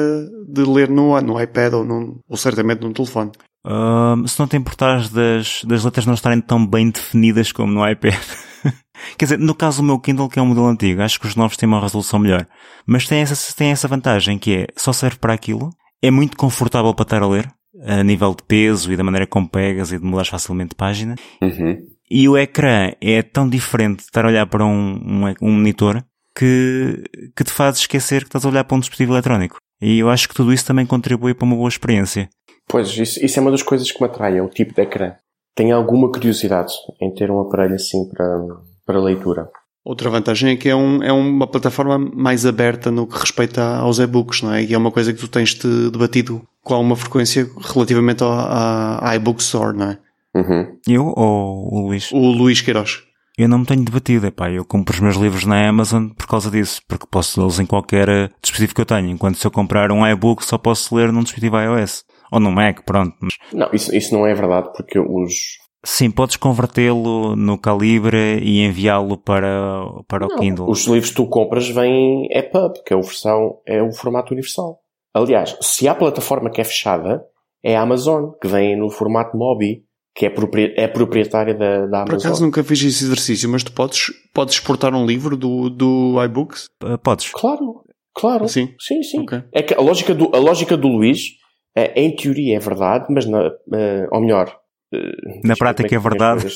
[0.48, 3.32] de ler no, no iPad ou, num, ou certamente num telefone.
[3.64, 7.88] Uh, se não te importares das, das letras não estarem tão bem definidas como no
[7.88, 8.14] iPad.
[9.16, 11.36] Quer dizer, no caso do meu Kindle, que é um modelo antigo, acho que os
[11.36, 12.46] novos têm uma resolução melhor.
[12.86, 15.70] Mas tem essa, tem essa vantagem que é, só serve para aquilo,
[16.02, 17.48] é muito confortável para estar a ler,
[17.84, 21.14] a nível de peso e da maneira como pegas e de mudar facilmente de página.
[21.40, 21.78] Uhum.
[22.10, 26.04] E o ecrã é tão diferente de estar a olhar para um, um, um, monitor
[26.36, 27.02] que,
[27.34, 29.56] que te faz esquecer que estás a olhar para um dispositivo eletrónico.
[29.80, 32.28] E eu acho que tudo isso também contribui para uma boa experiência.
[32.72, 35.12] Pois, isso, isso é uma das coisas que me atrai, é o tipo de ecrã.
[35.54, 38.40] Tenho alguma curiosidade em ter um aparelho assim para,
[38.86, 39.50] para leitura.
[39.84, 43.98] Outra vantagem é que é, um, é uma plataforma mais aberta no que respeita aos
[43.98, 44.64] e-books, não é?
[44.64, 49.16] E é uma coisa que tu tens te debatido com alguma frequência relativamente à, à
[49.16, 49.98] iBook Store, não é?
[50.34, 50.78] Uhum.
[50.88, 52.10] Eu ou o Luís?
[52.10, 53.02] O Luís Queiroz.
[53.36, 56.50] Eu não me tenho debatido, epá, eu compro os meus livros na Amazon por causa
[56.50, 59.90] disso, porque posso lê-los em qualquer eh, dispositivo que eu tenho, enquanto se eu comprar
[59.90, 62.04] um e-book só posso ler num dispositivo iOS.
[62.32, 63.14] Ou no Mac, pronto.
[63.20, 63.36] Mas...
[63.52, 69.18] Não, isso, isso não é verdade, porque os, Sim, podes convertê-lo no calibre e enviá-lo
[69.18, 70.70] para, para não, o Kindle.
[70.70, 74.78] Os livros que tu compras vêm EPUB, que é o, versão, é o formato universal.
[75.12, 77.24] Aliás, se há plataforma que é fechada,
[77.64, 79.82] é a Amazon, que vem no formato MOBI,
[80.14, 82.06] que é, propri é proprietária da, da Amazon.
[82.06, 86.22] Por acaso nunca fiz esse exercício, mas tu podes, podes exportar um livro do, do
[86.24, 86.68] iBooks?
[86.82, 87.30] Uh, podes.
[87.32, 87.82] Claro,
[88.14, 88.48] claro.
[88.48, 88.72] Sim?
[88.78, 89.20] Sim, sim.
[89.22, 89.42] Okay.
[89.52, 91.41] É que a lógica do, a lógica do Luís, é,
[91.76, 94.56] em teoria é verdade, mas na, uh, ou melhor,
[94.94, 96.46] uh, na prática é, é verdade.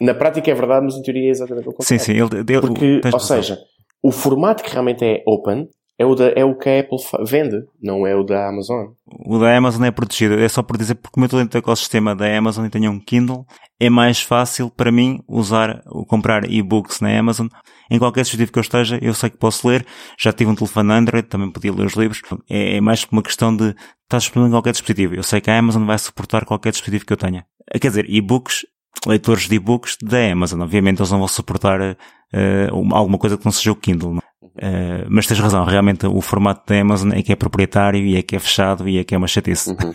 [0.00, 1.86] Na prática é verdade, mas em teoria é exatamente o contrário.
[1.86, 2.12] Sim, sim.
[2.12, 3.58] Ele, ele, Porque, ou seja,
[4.02, 7.64] o formato que realmente é open é o, da, é o que a Apple vende,
[7.82, 8.88] não é o da Amazon.
[9.26, 10.38] O da Amazon é protegido.
[10.38, 12.92] É só por dizer, porque como eu estou dentro do ecossistema da Amazon e tenho
[12.92, 13.44] um Kindle,
[13.80, 17.48] é mais fácil para mim usar, comprar e-books na Amazon.
[17.90, 19.84] Em qualquer dispositivo que eu esteja, eu sei que posso ler.
[20.16, 22.22] Já tive um telefone Android, também podia ler os livros.
[22.48, 25.14] É, é mais uma questão de estar disponível em qualquer dispositivo.
[25.16, 27.44] Eu sei que a Amazon vai suportar qualquer dispositivo que eu tenha.
[27.80, 28.64] Quer dizer, e-books,
[29.04, 30.60] leitores de e-books da Amazon.
[30.60, 34.14] Obviamente eles não vão suportar uh, alguma coisa que não seja o Kindle.
[34.14, 34.22] Não?
[34.42, 38.22] Uh, mas tens razão, realmente o formato da Amazon é que é proprietário e é
[38.22, 39.70] que é fechado e é que é uma chatice.
[39.70, 39.94] Uhum.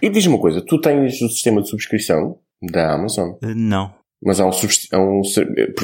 [0.00, 2.38] E diz-me uma coisa, tu tens o sistema de subscrição
[2.70, 3.30] da Amazon?
[3.42, 3.92] Uh, não.
[4.22, 5.22] Mas há um, há um,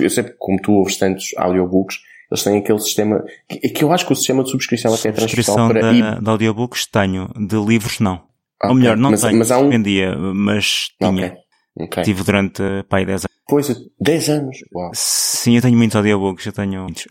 [0.01, 1.99] eu sei que como tu ouves tantos audiobooks,
[2.31, 5.13] eles têm aquele sistema, que, que eu acho que o sistema de subscrição até é
[5.13, 5.81] transversal para...
[5.81, 8.17] Da, de audiobooks tenho, de livros não.
[8.59, 8.71] Okay.
[8.71, 9.69] Ou melhor, não mas, tenho, mas há um...
[9.69, 11.27] vendia, mas tinha.
[11.27, 11.46] Okay.
[11.79, 12.05] Okay.
[12.05, 13.37] Tive durante, pai, 10 anos.
[13.47, 13.69] Pois,
[14.01, 14.57] 10 anos.
[14.75, 14.91] Uau.
[14.95, 17.07] Sim, eu tenho muitos audiobooks, eu tenho muitos.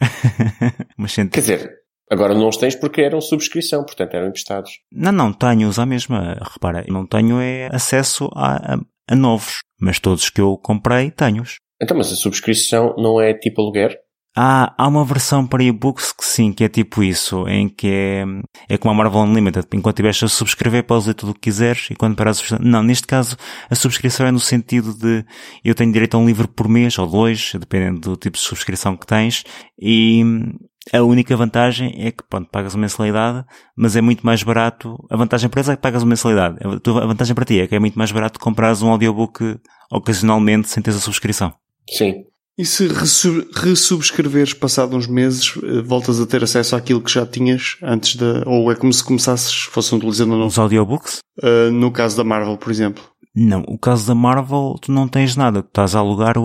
[0.97, 1.15] Mas.
[1.15, 1.71] Quer dizer,
[2.09, 4.71] agora não os tens porque eram subscrição, portanto eram emprestados.
[4.91, 6.37] Não, não, tenho-os à mesma.
[6.53, 11.57] Repara, não tenho é acesso a, a, a novos, mas todos que eu comprei tenho-os.
[11.81, 13.99] Então, mas a subscrição não é tipo aluguer?
[14.37, 18.25] Ah, há uma versão para e-books que sim, que é tipo isso, em que é,
[18.67, 19.65] é como a Marvel Unlimited.
[19.73, 23.07] Enquanto estiveres a subscrever, podes ler tudo o que quiseres e quando parares Não, neste
[23.07, 23.37] caso,
[23.69, 25.25] a subscrição é no sentido de
[25.63, 28.97] eu tenho direito a um livro por mês ou dois, dependendo do tipo de subscrição
[28.97, 29.45] que tens,
[29.79, 30.21] e
[30.91, 33.45] a única vantagem é que, pronto, pagas uma mensalidade,
[33.75, 34.97] mas é muito mais barato.
[35.09, 36.57] A vantagem para eles é que pagas uma mensalidade.
[36.61, 40.83] A vantagem para ti é que é muito mais barato comprares um audiobook ocasionalmente sem
[40.83, 41.53] teres a subscrição.
[41.89, 42.25] Sim.
[42.57, 42.87] E se
[43.53, 48.43] ressubscreveres passado uns meses, eh, voltas a ter acesso àquilo que já tinhas antes da.
[48.45, 50.47] Ou é como se começasses, fosse utilizando não?
[50.47, 51.19] Os audiobooks?
[51.43, 53.03] Uh, no caso da Marvel, por exemplo.
[53.35, 55.61] Não, o caso da Marvel, tu não tens nada.
[55.61, 56.35] Tu estás a alugar,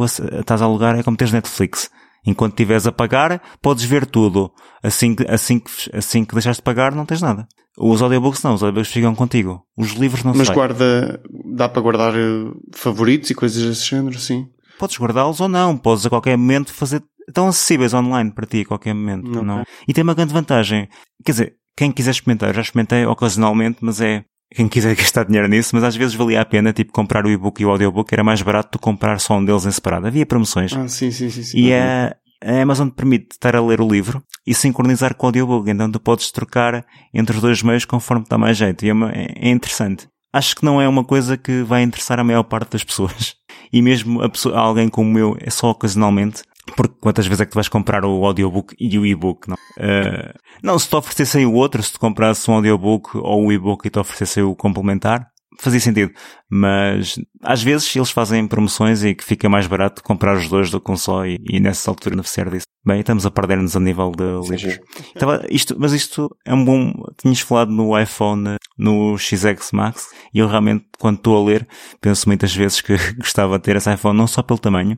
[0.40, 1.88] estás a alugar é como tens Netflix.
[2.27, 4.51] Enquanto estiveres a pagar, podes ver tudo.
[4.83, 7.46] Assim que, assim que, assim que deixaste de pagar, não tens nada.
[7.79, 9.62] Os audiobooks não, os audiobooks ficam contigo.
[9.79, 10.57] Os livros não Mas sei.
[10.57, 11.23] guarda,
[11.55, 14.49] dá para guardar eh, favoritos e coisas desse género, sim
[14.81, 18.64] podes guardá-los ou não, podes a qualquer momento fazer, estão acessíveis online para ti a
[18.64, 19.43] qualquer momento, okay.
[19.43, 19.62] não?
[19.87, 20.88] E tem uma grande vantagem.
[21.23, 25.71] Quer dizer, quem quiser experimentar, já experimentei ocasionalmente, mas é, quem quiser gastar dinheiro nisso,
[25.75, 28.40] mas às vezes valia a pena, tipo, comprar o e-book e o audiobook, era mais
[28.40, 30.07] barato do que comprar só um deles em separado.
[30.07, 30.73] Havia promoções.
[30.73, 31.43] Ah, sim, sim, sim.
[31.43, 31.59] sim.
[31.59, 35.29] E a, a Amazon te permite estar a ler o livro e sincronizar com o
[35.29, 38.83] audiobook, então tu podes trocar entre os dois meios conforme dá mais jeito.
[38.85, 40.09] E é, uma, é interessante.
[40.33, 43.35] Acho que não é uma coisa que vai interessar a maior parte das pessoas
[43.73, 46.43] e mesmo a pessoa, alguém como eu é só ocasionalmente,
[46.77, 49.57] porque quantas vezes é que tu vais comprar o audiobook e o e-book, não?
[49.77, 53.87] Uh, não, se te oferecessem o outro, se te comprasses um audiobook ou o e-book
[53.87, 56.12] e te oferecessem o complementar, fazia sentido.
[56.49, 60.81] Mas às vezes eles fazem promoções e que fica mais barato comprar os dois do
[60.81, 62.66] que um só e, e nessa altura beneficiar disso.
[62.83, 64.81] Bem, estamos a perder-nos a nível de livros.
[65.14, 66.93] Estava, isto, mas isto é um bom.
[67.19, 71.69] Tinhas falado no iPhone, no XX Max, e eu realmente, quando estou a ler,
[72.01, 74.97] penso muitas vezes que gostava de ter esse iPhone, não só pelo tamanho,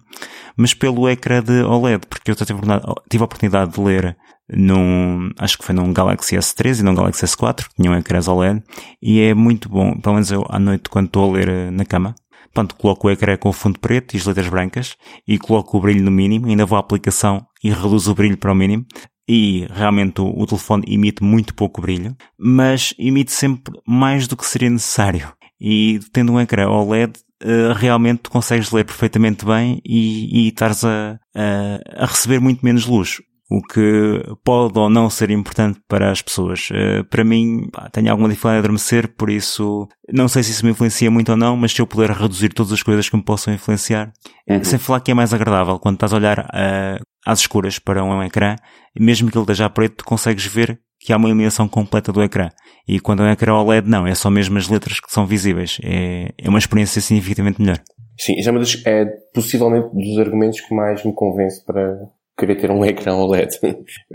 [0.57, 4.17] mas pelo ecrã de OLED, porque eu tive a oportunidade de ler
[4.49, 8.63] num, acho que foi num Galaxy S3 e num Galaxy S4, que tinham ecrãs OLED,
[9.01, 11.85] e é muito bom, pelo menos eu à noite quando estou a ler eh, na
[11.85, 12.15] cama,
[12.53, 16.05] Portanto, coloco o ecrã com fundo preto e as letras brancas e coloco o brilho
[16.05, 18.85] no mínimo, ainda vou à aplicação e reduzo o brilho para o mínimo.
[19.27, 24.45] E realmente o, o telefone emite muito pouco brilho, mas emite sempre mais do que
[24.45, 25.33] seria necessário.
[25.59, 27.13] E tendo um ecrã OLED,
[27.45, 32.65] Uh, realmente tu consegues ler perfeitamente bem e, e estares a, a, a, receber muito
[32.65, 33.21] menos luz
[33.53, 36.71] o que pode ou não ser importante para as pessoas.
[36.71, 40.73] Uh, para mim, tenho alguma dificuldade de adormecer, por isso não sei se isso me
[40.73, 43.53] influencia muito ou não, mas se eu puder reduzir todas as coisas que me possam
[43.53, 44.11] influenciar,
[44.49, 44.65] uhum.
[44.65, 48.23] sem falar que é mais agradável quando estás a olhar uh, às escuras para um
[48.23, 48.57] ecrã,
[48.99, 52.49] mesmo que ele esteja preto, tu consegues ver que há uma iluminação completa do ecrã.
[52.89, 55.79] E quando é um ecrã OLED, não, é só mesmo as letras que são visíveis.
[55.83, 57.81] É, é uma experiência significativamente melhor.
[58.19, 61.99] Sim, isso é, uma das, é possivelmente dos argumentos que mais me convence para,
[62.47, 63.59] querer ter um ecrã OLED.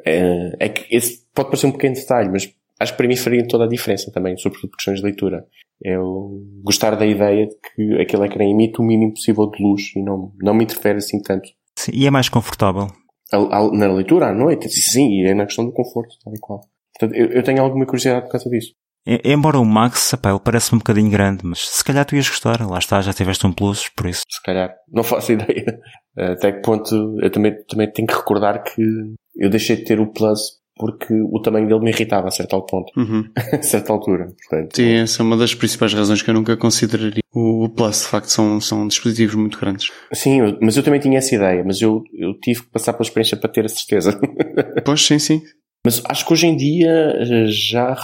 [0.06, 3.48] é, é que esse pode parecer um pequeno detalhe, mas acho que para mim faria
[3.48, 5.46] toda a diferença também, sobretudo por questões de leitura.
[5.82, 10.02] Eu gostar da ideia de que aquele ecrã emite o mínimo possível de luz e
[10.02, 11.50] não, não me interfere assim tanto.
[11.78, 12.88] Sim, e é mais confortável.
[13.74, 16.62] na leitura à noite, sim, e é na questão do conforto, tal e qual.
[16.98, 18.74] Portanto, eu, eu tenho alguma curiosidade por causa disso.
[19.24, 22.60] Embora o Max, epá, ele parece um bocadinho grande, mas se calhar tu ias gostar.
[22.68, 24.24] Lá está, já tiveste um plus, por isso.
[24.30, 24.74] Se calhar.
[24.92, 25.80] Não faço ideia.
[26.18, 28.82] Até que ponto eu também, também tenho que recordar que
[29.36, 32.92] eu deixei de ter o plus porque o tamanho dele me irritava a certo ponto.
[32.96, 33.28] Uhum.
[33.36, 34.28] a certa altura.
[34.48, 37.24] Portanto, Sim, essa é uma das principais razões que eu nunca consideraria.
[37.34, 39.92] O Plus, de facto, são, são dispositivos muito grandes.
[40.14, 43.38] Sim, mas eu também tinha essa ideia, mas eu, eu tive que passar pela experiência
[43.38, 44.20] para ter a certeza.
[44.86, 45.42] pois, sim, sim.
[45.86, 47.16] Mas acho que hoje em dia
[47.48, 47.96] já,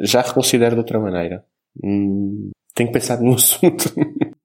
[0.00, 1.44] já reconsidero de outra maneira.
[1.82, 3.92] Hum, tenho pensado no assunto.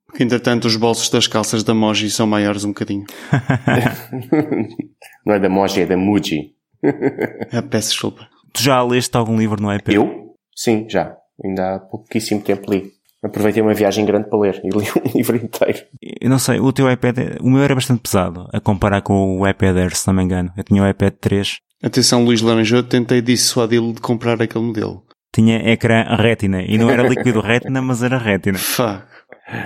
[0.05, 3.05] Porque, entretanto, os bolsos das calças da Moji são maiores um bocadinho.
[5.25, 6.53] Não é da Moji, é da Muji.
[7.51, 8.27] Ah, peço desculpa.
[8.53, 9.93] Tu já leste algum livro no iPad?
[9.93, 10.35] Eu?
[10.55, 11.15] Sim, já.
[11.43, 12.91] Ainda há pouquíssimo tempo li.
[13.21, 15.79] Aproveitei uma viagem grande para ler e li um livro inteiro.
[16.21, 19.47] Eu não sei, o teu iPad, o meu era bastante pesado, a comparar com o
[19.47, 20.51] iPad Air, se não me engano.
[20.55, 21.57] Eu tinha o iPad 3.
[21.83, 25.03] Atenção, Luís Laranjou, tentei dissuadi-lo de comprar aquele modelo.
[25.33, 28.57] Tinha ecrã retina, e não era líquido retina, mas era retina.
[28.57, 29.03] Fuck.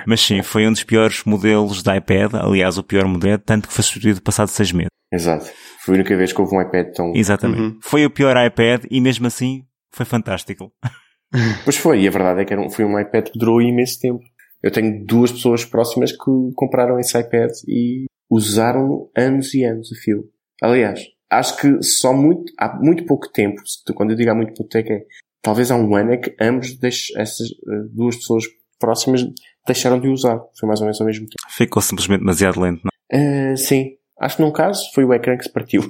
[0.05, 3.73] Mas sim, foi um dos piores modelos da iPad, aliás, o pior modelo, tanto que
[3.73, 4.89] foi substituído passado seis meses.
[5.11, 5.49] Exato.
[5.83, 7.13] Foi a única vez que houve um iPad tão.
[7.15, 7.61] Exatamente.
[7.61, 7.79] Uhum.
[7.81, 10.71] Foi o pior iPad e mesmo assim foi fantástico.
[11.63, 13.99] Pois foi, e a verdade é que era um, foi um iPad que durou imenso
[13.99, 14.23] tempo.
[14.61, 19.95] Eu tenho duas pessoas próximas que compraram esse iPad e usaram anos e anos a
[19.99, 20.25] fio.
[20.61, 23.63] Aliás, acho que só muito, há muito pouco tempo,
[23.95, 25.01] quando eu digo há muito pouco tempo, é
[25.43, 28.45] talvez há um ano é que ambos deix, essas uh, duas pessoas
[28.79, 29.23] próximas
[29.67, 30.39] deixaram de usar.
[30.59, 31.53] Foi mais ou menos ao mesmo tempo.
[31.55, 32.91] Ficou simplesmente demasiado lento, não?
[33.13, 33.97] Uh, sim.
[34.19, 35.81] Acho que num caso foi o ecrã que se partiu.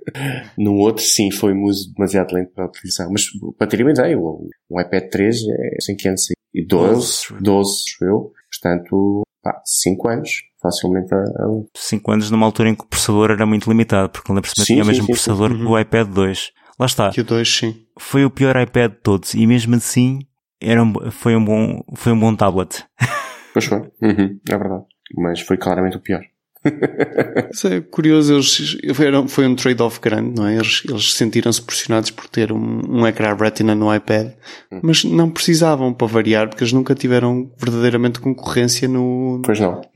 [0.58, 1.54] no outro, sim, foi
[1.94, 3.10] demasiado lento para a utilização.
[3.10, 3.24] Mas
[3.56, 8.32] para ter uma ideia, o, o iPad 3 é 5 anos e 12, 12, eu.
[8.50, 9.22] Portanto,
[9.64, 11.62] 5 anos, facilmente a, a...
[11.74, 14.82] 5 anos numa altura em que o processador era muito limitado, porque lembro-se que tinha
[14.82, 15.58] o mesmo sim, processador sim.
[15.58, 16.52] que o iPad 2.
[16.80, 17.10] Lá está.
[17.10, 17.76] Que o 2, sim.
[17.98, 20.20] Foi o pior iPad de todos e mesmo assim
[20.58, 22.84] era um, foi, um bom, foi um bom tablet.
[23.52, 24.84] Pois foi, uhum, é verdade.
[25.16, 26.22] Mas foi claramente o pior.
[27.52, 28.78] Isso é curioso, eles,
[29.26, 30.54] foi um trade-off grande, não é?
[30.54, 34.34] Eles, eles sentiram-se pressionados por ter um, um ecrã retina no iPad,
[34.84, 39.42] mas não precisavam para variar, porque eles nunca tiveram verdadeiramente concorrência no,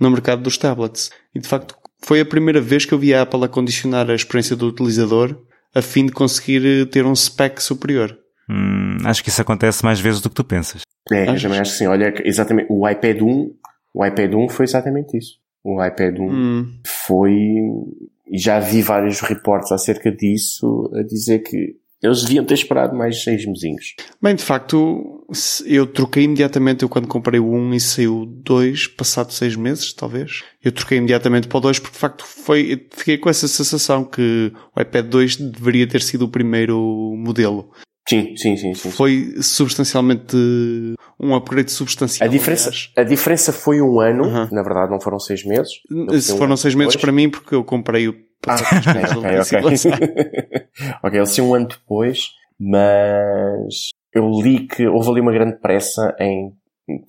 [0.01, 1.13] no mercado dos tablets.
[1.33, 4.17] E de facto, foi a primeira vez que eu vi a Apple a condicionar a
[4.17, 5.39] experiência do utilizador
[5.75, 8.17] a fim de conseguir ter um spec superior.
[8.49, 10.83] Hum, acho que isso acontece mais vezes do que tu pensas.
[11.11, 11.87] É, eu também acho que sim.
[11.87, 13.55] Olha, exatamente, o iPad 1,
[13.95, 15.39] o iPad 1 foi exatamente isso.
[15.63, 16.81] O iPad 1 hum.
[16.87, 17.33] foi,
[18.31, 23.23] e já vi vários reportes acerca disso, a dizer que eles deviam ter esperado mais
[23.23, 23.95] seis mesinhos.
[24.21, 25.25] Bem, de facto,
[25.65, 29.93] eu troquei imediatamente, eu quando comprei o 1 e saiu o 2, passado seis meses,
[29.93, 34.05] talvez, eu troquei imediatamente para o 2 porque de facto foi, fiquei com essa sensação
[34.05, 36.79] que o iPad 2 deveria ter sido o primeiro
[37.17, 37.71] modelo.
[38.07, 38.91] Sim, sim, sim, sim.
[38.91, 40.37] Foi substancialmente
[41.19, 42.29] um upgrade substancial.
[42.29, 45.71] A diferença, a diferença foi um ano, na verdade não foram seis meses.
[46.21, 47.01] Se foram um seis meses depois.
[47.01, 48.15] para mim porque eu comprei o
[48.47, 48.57] ah,
[49.17, 50.64] ok, ok.
[51.03, 56.15] ok, ele saiu um ano depois, mas eu li que houve ali uma grande pressa
[56.19, 56.53] em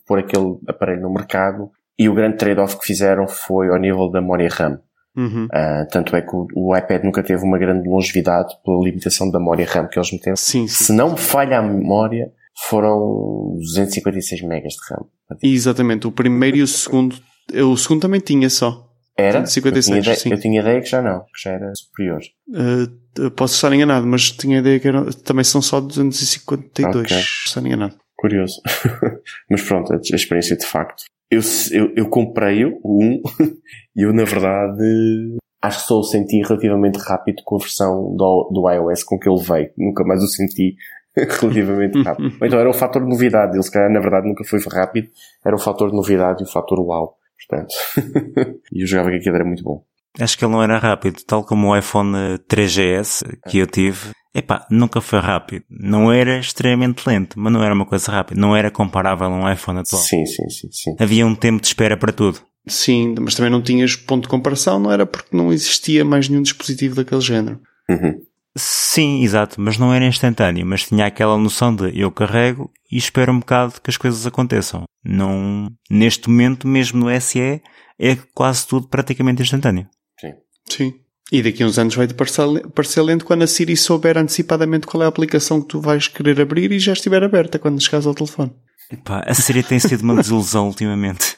[0.08, 4.22] pôr aquele aparelho no mercado e o grande trade-off que fizeram foi ao nível da
[4.22, 4.80] memória RAM.
[5.16, 5.46] Uhum.
[5.46, 9.40] Uh, tanto é que o, o, iPad nunca teve uma grande longevidade pela limitação da
[9.40, 10.36] memória RAM que eles meteram.
[10.36, 10.86] Sim, sim.
[10.86, 12.32] Se não me falha a memória,
[12.68, 15.06] foram 256 megas de RAM.
[15.42, 16.06] Exatamente.
[16.06, 17.16] O primeiro e o segundo,
[17.54, 18.90] o segundo também tinha só.
[19.18, 19.46] Era?
[19.46, 22.22] 56, eu, tinha ideia, eu tinha ideia que já não, que já era superior.
[22.50, 27.18] Uh, posso estar enganado, mas tinha ideia que era, também são só 252, okay.
[27.18, 27.96] estar enganado.
[28.18, 28.62] Curioso.
[29.50, 33.22] mas pronto, a, a experiência de facto eu, eu, eu comprei-o, o 1,
[33.96, 38.50] e eu, na verdade, acho que só o senti relativamente rápido com a versão do,
[38.52, 39.72] do iOS com que ele veio.
[39.78, 40.76] Nunca mais o senti
[41.16, 42.36] relativamente rápido.
[42.42, 43.56] então era um fator de novidade.
[43.56, 45.10] Ele, se calhar, na verdade, nunca foi rápido.
[45.44, 47.14] Era um fator de novidade e o fator wow.
[47.48, 47.74] Portanto,
[48.72, 49.84] e eu jogava que aquilo era muito bom.
[50.20, 52.14] Acho que ele não era rápido, tal como o iPhone
[52.50, 54.12] 3GS que eu tive.
[54.34, 55.64] Epá, nunca foi rápido.
[55.70, 58.40] Não era extremamente lento, mas não era uma coisa rápida.
[58.40, 60.02] Não era comparável a um iPhone atual.
[60.02, 60.96] Sim, sim, sim, sim.
[61.00, 62.40] Havia um tempo de espera para tudo.
[62.68, 66.42] Sim, mas também não tinhas ponto de comparação, não era porque não existia mais nenhum
[66.42, 67.60] dispositivo daquele género.
[67.90, 68.22] Uhum.
[68.58, 73.34] Sim, exato, mas não era instantâneo, mas tinha aquela noção de eu carrego e espero
[73.34, 74.84] um bocado que as coisas aconteçam.
[75.04, 77.62] Não, neste momento, mesmo no SE,
[78.00, 79.88] é quase tudo praticamente instantâneo.
[80.20, 80.34] Sim.
[80.70, 80.94] Sim.
[81.32, 85.06] E daqui a uns anos vai-te parecer lento quando a Siri souber antecipadamente qual é
[85.06, 88.54] a aplicação que tu vais querer abrir e já estiver aberta quando chegares ao telefone.
[88.92, 91.36] Epá, a Siri tem sido uma desilusão ultimamente.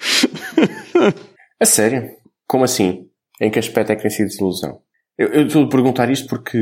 [1.60, 2.12] a sério?
[2.46, 3.08] Como assim?
[3.40, 4.82] Em que aspecto é que tem sido desilusão?
[5.18, 6.58] Eu, eu estou a perguntar isto porque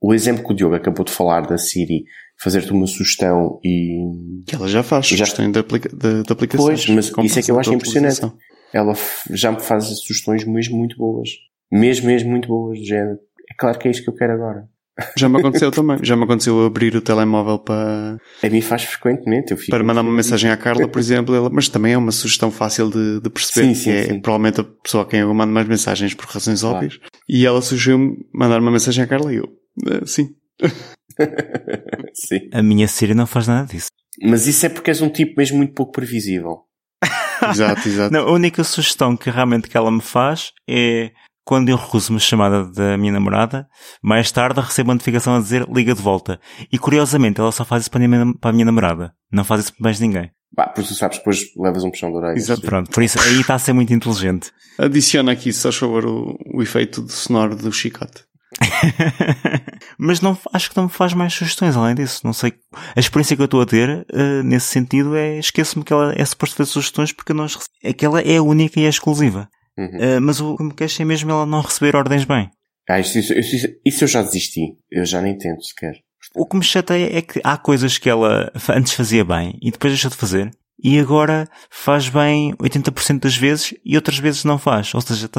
[0.00, 2.04] o exemplo que o Diogo acabou de falar da Siri
[2.38, 4.42] fazer-te uma sugestão e...
[4.46, 5.24] Que ela já faz já...
[5.24, 5.88] de, aplica...
[5.88, 6.84] de aplicações.
[6.84, 8.20] Pois, mas isso é que eu acho impressionante.
[8.72, 8.94] Ela
[9.30, 11.30] já me faz sugestões mesmo muito boas.
[11.72, 13.18] Mesmo, mesmo muito boas, do género.
[13.50, 14.68] É claro que é isto que eu quero agora.
[15.16, 15.98] Já me aconteceu também.
[16.02, 18.18] Já me aconteceu abrir o telemóvel para.
[18.42, 19.52] A mim faz frequentemente.
[19.52, 21.50] Eu fico para mandar uma mensagem à Carla, por exemplo, ela...
[21.50, 23.68] mas também é uma sugestão fácil de, de perceber.
[23.68, 24.20] Sim, sim, é sim.
[24.20, 26.76] provavelmente a pessoa a quem eu mando mais mensagens por razões Claro.
[26.76, 26.98] óbvias.
[27.28, 29.48] E ela sugeriu-me mandar uma mensagem à Carla e eu,
[29.86, 30.28] "Eh, sim.
[32.14, 32.48] Sim.
[32.52, 33.88] A minha Siri não faz nada disso.
[34.22, 36.60] Mas isso é porque és um tipo mesmo muito pouco previsível.
[37.50, 38.12] Exato, exato.
[38.12, 41.10] Não, a única sugestão que realmente que ela me faz é
[41.44, 43.68] quando eu recuso uma chamada da minha namorada,
[44.02, 46.40] mais tarde recebo uma notificação a dizer liga de volta.
[46.72, 49.12] E curiosamente ela só faz isso para a minha, para a minha namorada.
[49.30, 50.30] Não faz isso para mais ninguém.
[50.54, 52.42] Bah, pois tu sabes, depois levas um puxão de orelhas.
[52.44, 52.62] Exato.
[52.62, 54.50] Pronto, por isso aí está a ser muito inteligente.
[54.78, 58.24] Adiciona aqui, se faz favor, o, o efeito de sonoro do chicote.
[59.98, 62.20] Mas não, acho que não me faz mais sugestões além disso.
[62.24, 62.54] Não sei.
[62.94, 66.24] A experiência que eu estou a ter eh, nesse sentido é esqueço-me que ela é
[66.24, 69.48] suposto fazer sugestões porque não as rece- Aquela é a única e é exclusiva.
[69.76, 69.90] Uhum.
[69.98, 72.50] Eh, mas o que me queixa é mesmo ela não receber ordens bem.
[72.88, 74.60] Ah, isso, isso, isso, isso eu já desisti.
[74.90, 75.96] Eu já nem tento sequer.
[76.38, 79.90] O que me chateia é que há coisas que ela antes fazia bem e depois
[79.90, 80.50] deixou de fazer.
[80.78, 84.94] E agora faz bem 80% das vezes e outras vezes não faz.
[84.94, 85.30] Ou seja,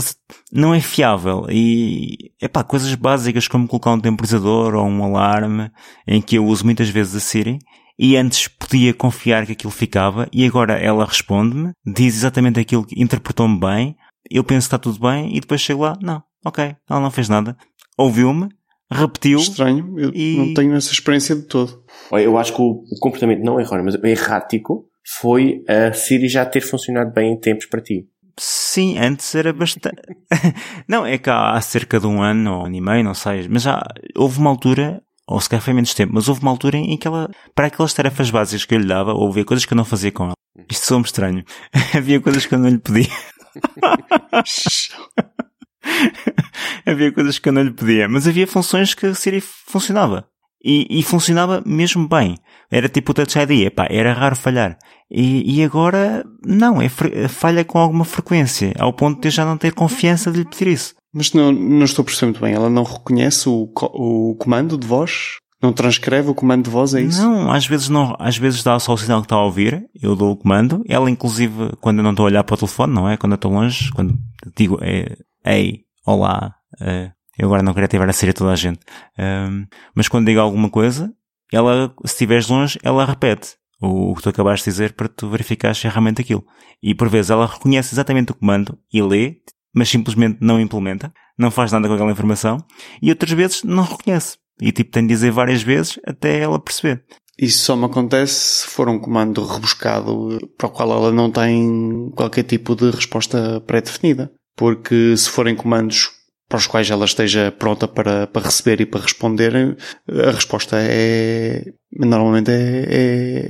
[0.52, 1.46] não é fiável.
[1.52, 5.70] E, epá, coisas básicas como colocar um temporizador ou um alarme,
[6.08, 7.60] em que eu uso muitas vezes a Siri,
[8.00, 13.00] e antes podia confiar que aquilo ficava, e agora ela responde-me, diz exatamente aquilo que
[13.00, 13.96] interpretou-me bem,
[14.32, 17.30] eu penso que está tudo bem, e depois chego lá, não, ok, ela não fez
[17.30, 17.56] nada.
[17.96, 18.50] Ouviu-me,
[18.92, 21.84] repetiu, Estranho, eu E- não tenho essa experiência de todo.
[22.12, 24.86] Eu acho que o, o comportamento não errôneo, mas errático
[25.20, 28.06] foi a Siri já ter funcionado bem em tempos para ti.
[28.40, 30.00] Sim, antes era bastante.
[30.88, 33.14] não, é que há, há cerca de um ano ou um ano e meio, não
[33.14, 33.82] sei, mas já
[34.16, 37.08] houve uma altura, ou se calhar foi menos tempo, mas houve uma altura em que
[37.08, 39.86] ela, para aquelas tarefas básicas que eu lhe dava, ou havia coisas que eu não
[39.86, 40.34] fazia com ela.
[40.70, 41.44] Isto soa-me estranho.
[41.96, 43.10] havia coisas que eu não lhe pedia.
[46.86, 50.26] havia coisas que eu não lhe pedia, mas havia funções que a Siri funcionava.
[50.64, 52.36] E, e funcionava mesmo bem.
[52.72, 54.78] Era tipo o Touch ID, epá, era raro falhar.
[55.10, 56.90] E, e agora, não, é
[57.30, 60.68] falha com alguma frequência, ao ponto de eu já não ter confiança de lhe pedir
[60.68, 60.96] isso.
[61.14, 62.54] Mas não, não estou a perceber muito bem.
[62.54, 65.36] Ela não reconhece o, co- o comando de voz?
[65.62, 67.22] Não transcreve o comando de voz, é isso?
[67.22, 70.16] Não, às vezes não, às vezes dá só o sinal que está a ouvir, eu
[70.16, 73.10] dou o comando, ela inclusive, quando eu não estou a olhar para o telefone, não
[73.10, 73.18] é?
[73.18, 74.14] Quando eu estou longe, quando
[74.56, 75.18] digo, é,
[75.54, 78.80] ei, olá, eh, eu agora não queria ativar a Siri a toda a gente,
[79.18, 81.14] Ahm, mas quando digo alguma coisa,
[81.52, 85.30] ela, se estiveres longe, ela repete o, o que tu acabaste de dizer para tu
[85.30, 86.46] verificares se é realmente aquilo.
[86.82, 89.38] E por vezes ela reconhece exatamente o comando e lê,
[89.74, 92.58] mas simplesmente não implementa, não faz nada com aquela informação,
[93.02, 94.38] e outras vezes não reconhece.
[94.60, 97.04] E tipo, tem de dizer várias vezes até ela perceber.
[97.40, 98.34] Isso só me acontece
[98.64, 103.62] se for um comando rebuscado para o qual ela não tem qualquer tipo de resposta
[103.62, 104.32] pré-definida.
[104.58, 106.10] Porque se forem comandos
[106.50, 109.78] para os quais ela esteja pronta para, para receber e para responder,
[110.10, 112.86] a resposta é, normalmente é,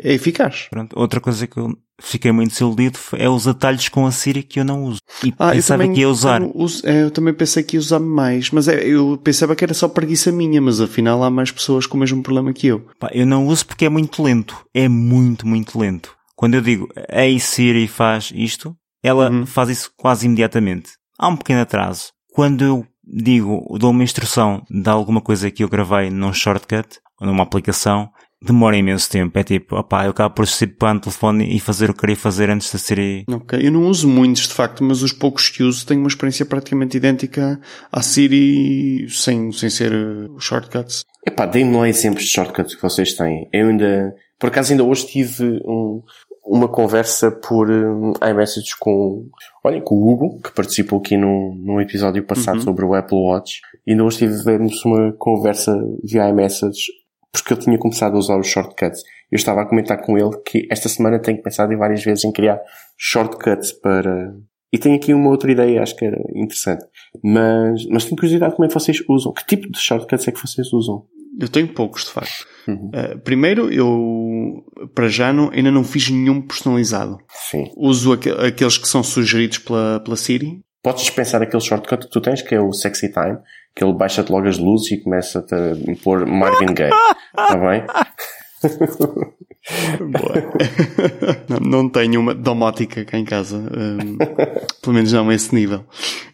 [0.04, 0.68] é, é eficaz.
[0.70, 4.60] Pronto, outra coisa que eu fiquei muito desiludido é os atalhos com a Siri que
[4.60, 5.00] eu não uso.
[5.24, 6.42] E Ah, eu pensava também, que ia usar.
[6.42, 6.52] eu,
[6.84, 9.88] é, eu também pensei que ia usar mais, mas é, eu pensava que era só
[9.88, 12.88] preguiça minha, mas afinal há mais pessoas com o mesmo problema que eu.
[13.00, 14.58] Pá, eu não uso porque é muito lento.
[14.74, 16.16] É muito, muito lento.
[16.36, 19.46] Quando eu digo, ei Siri faz isto, ela Uhum.
[19.46, 20.92] faz isso quase imediatamente.
[21.20, 22.12] Há um pequeno atraso.
[22.34, 27.26] Quando eu digo, dou uma instrução de alguma coisa que eu gravei num shortcut, ou
[27.28, 28.10] numa aplicação,
[28.44, 29.40] demora imenso tempo.
[29.40, 32.16] É tipo, opá, eu acabo por assistir para no telefone e fazer o que queria
[32.16, 33.24] fazer antes da Siri.
[33.28, 36.46] Ok, eu não uso muitos de facto, mas os poucos que uso têm uma experiência
[36.46, 37.60] praticamente idêntica
[37.92, 41.04] à Siri sem, sem ser uh, os shortcuts.
[41.26, 43.48] Epá, deem-me lá exemplos de shortcuts que vocês têm.
[43.52, 46.02] Eu ainda, por acaso ainda hoje tive um,
[46.48, 49.28] uma conversa por um, iMessage com,
[49.64, 52.62] olhem, com o Hugo, que participou aqui num, num episódio passado Uhum.
[52.62, 53.60] sobre o Apple Watch.
[53.86, 56.88] E ainda hoje tivemos uma conversa via iMessage
[57.32, 59.04] porque eu tinha começado a usar os shortcuts.
[59.32, 62.32] Eu estava a comentar com ele que esta semana tenho pensado em várias vezes em
[62.32, 62.60] criar
[62.98, 64.34] shortcuts para...
[64.72, 66.86] E tenho aqui uma outra ideia, acho que era interessante.
[67.24, 69.34] Mas, mas tenho curiosidade como é que vocês usam.
[69.34, 71.06] Que tipo de shortcuts é que vocês usam?
[71.40, 72.46] Eu tenho poucos de facto.
[72.68, 72.92] Uhum.
[72.94, 74.64] Uh, primeiro, eu
[74.94, 77.18] para já não, ainda não fiz nenhum personalizado.
[77.50, 77.72] Sim.
[77.78, 80.62] Uso aque- aqueles que são sugeridos pela, pela Siri.
[80.84, 83.38] Podes dispensar aquele shortcut que tu tens, que é o Sexy Time,
[83.76, 85.74] que ele baixa-te logo as luzes e começa-te a
[86.04, 86.92] pôr Marvin Gaye.
[87.38, 87.84] Está bem?
[91.50, 93.58] não, não tenho uma domótica cá em casa.
[93.58, 94.18] um,
[94.82, 95.86] pelo menos não a esse nível.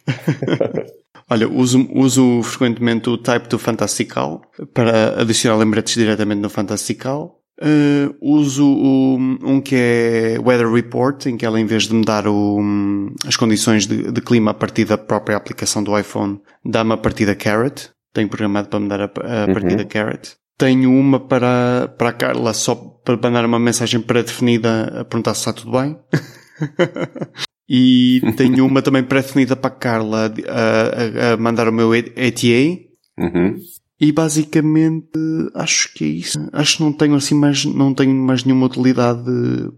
[1.29, 4.41] Olha, uso, uso frequentemente o Type do Fantastical
[4.73, 7.39] para adicionar lembretes diretamente no Fantastical.
[7.61, 12.03] Uh, uso o- um que é Weather Report, em que ela, em vez de me
[12.03, 12.59] dar o-
[13.27, 17.25] as condições de, de clima a partir da própria aplicação do iPhone, dá-me a partir
[17.25, 17.89] da Carrot.
[18.11, 19.07] Tenho programado para me dar a, a
[19.53, 19.77] partir Uhum.
[19.77, 20.31] da Carrot.
[20.57, 25.39] Tenho uma para, para a Carla só para mandar uma mensagem pré-definida a perguntar se
[25.41, 25.97] está tudo bem.
[27.69, 32.79] e tenho uma também pré-definida para a Carla a, a- a mandar o meu ATA.
[33.17, 33.57] Uhum.
[33.99, 35.09] E basicamente
[35.55, 36.49] acho que é isso.
[36.51, 39.23] Acho que não tenho assim mais, não tenho mais nenhuma utilidade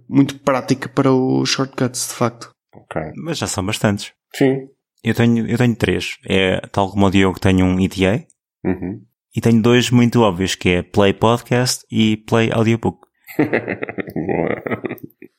[0.10, 2.50] muito prática para os shortcuts, de facto.
[2.74, 3.02] Ok.
[3.24, 4.12] Mas já são bastantes.
[4.34, 4.68] Sim.
[5.04, 6.18] Eu tenho, eu tenho três.
[6.28, 8.26] É, tal como o Diogo, tenho um ETA.
[8.66, 9.02] Uhum.
[9.36, 13.00] E tenho dois muito óbvios, que é Play Podcast e Play Audiobook.
[13.38, 14.75] Boa.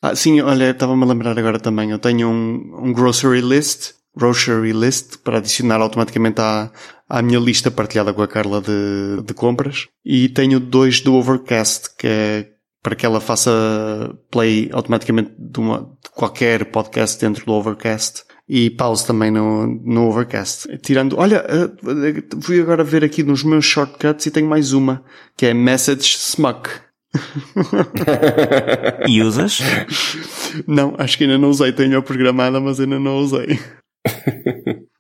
[0.06, 1.90] Ah, sim, olha, estava-me a lembrar agora também.
[1.90, 6.70] Eu tenho um, um grocery list, grocery list, para adicionar automaticamente à,
[7.08, 9.88] à minha lista partilhada com a Carla de, de compras.
[10.04, 12.48] E tenho dois do Overcast, que é
[12.80, 13.50] para que ela faça
[14.30, 18.22] play automaticamente de, uma, de qualquer podcast dentro do Overcast.
[18.48, 20.68] E pause também no, no Overcast.
[20.78, 25.02] Tirando, olha, eh, fui agora ver aqui nos meus shortcuts e tenho mais uma,
[25.36, 26.70] que é Message Smuck.
[29.06, 29.58] E usas?
[30.66, 31.72] Não, acho que ainda não usei.
[31.72, 33.58] Tenho-a programada, mas ainda não usei.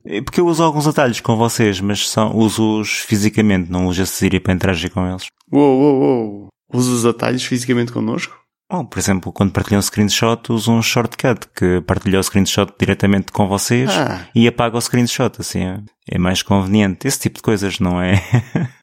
[0.04, 4.06] É Porque eu uso alguns atalhos com vocês, mas são, uso-os fisicamente, não uso a
[4.06, 5.26] Siri para interagir com eles.
[5.52, 6.48] Uou, uou, uou.
[6.72, 8.36] Usa os atalhos fisicamente connosco?
[8.70, 13.30] Bom, por exemplo, quando partilham um screenshot, uso um shortcut que partilha o screenshot diretamente
[13.30, 14.26] com vocês Ah.
[14.34, 17.06] e apaga o screenshot, assim, é- é mais conveniente.
[17.06, 18.14] Esse tipo de coisas, não é?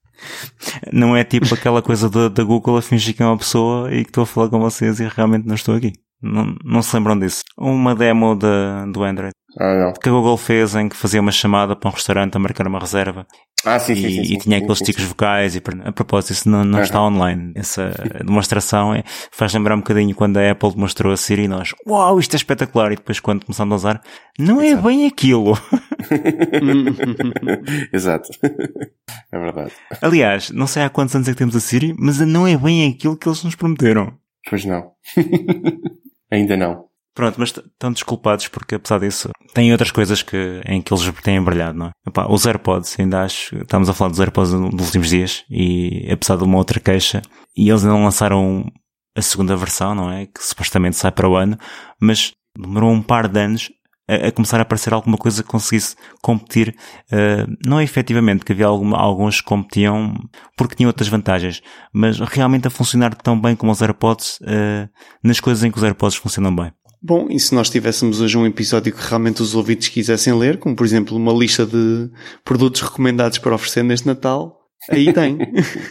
[0.91, 4.03] não é tipo aquela coisa da, da Google a fingir que é uma pessoa e
[4.03, 5.93] que estou a falar com vocês e realmente não estou aqui.
[6.21, 7.41] Não, não se lembram disso.
[7.57, 11.89] Uma demo do Android Ah, que a Google fez em que fazia uma chamada para
[11.89, 13.28] um restaurante a marcar uma reserva.
[13.66, 16.32] Ah, sim, e, sim, sim, e sim, tinha sim, aqueles ticos vocais e a propósito
[16.32, 17.54] isso não, não está online.
[17.56, 17.91] Essa
[18.26, 22.20] demonstração é, faz lembrar um bocadinho quando a Apple demonstrou a Siri e nós uau
[22.20, 22.91] isto é espetacular.
[22.91, 24.01] E depois quando começamos a usar
[24.38, 25.58] não é bem aquilo.
[27.93, 28.30] Exato.
[29.32, 29.72] É verdade.
[30.01, 32.89] aliás não sei há quantos anos é que temos a Siri mas não é bem
[32.89, 34.18] aquilo que eles nos prometeram.
[34.49, 34.91] Pois não.
[36.30, 36.93] Ainda não.
[37.16, 41.39] Pronto, mas estão desculpados porque apesar disso tem outras coisas que, em que eles têm
[41.41, 41.91] brilhado, não é?
[42.07, 46.07] Epá, os AirPods, ainda acho, estamos a falar dos AirPods no- nos últimos dias e
[46.11, 47.22] apesar de uma outra queixa,
[47.55, 48.66] e eles ainda lançaram
[49.16, 50.26] a segunda versão, não é?
[50.26, 51.55] Que supostamente sai para o ano,
[52.01, 53.70] mas demorou um par de anos
[54.09, 56.76] a, a começar a aparecer alguma coisa que conseguisse competir,
[57.11, 60.16] eh, não é efetivamente que havia alguma, alguns que competiam
[60.57, 61.61] porque tinham outras vantagens,
[61.93, 64.89] mas realmente a funcionar tão bem como os AirPods, eh,
[65.24, 66.72] nas coisas em que os AirPods funcionam bem.
[67.06, 70.74] Bom, e se nós tivéssemos hoje um episódio que realmente os ouvintes quisessem ler, como
[70.76, 72.10] por exemplo uma lista de
[72.45, 74.58] produtos recomendados para oferecer neste Natal,
[74.89, 75.38] aí tem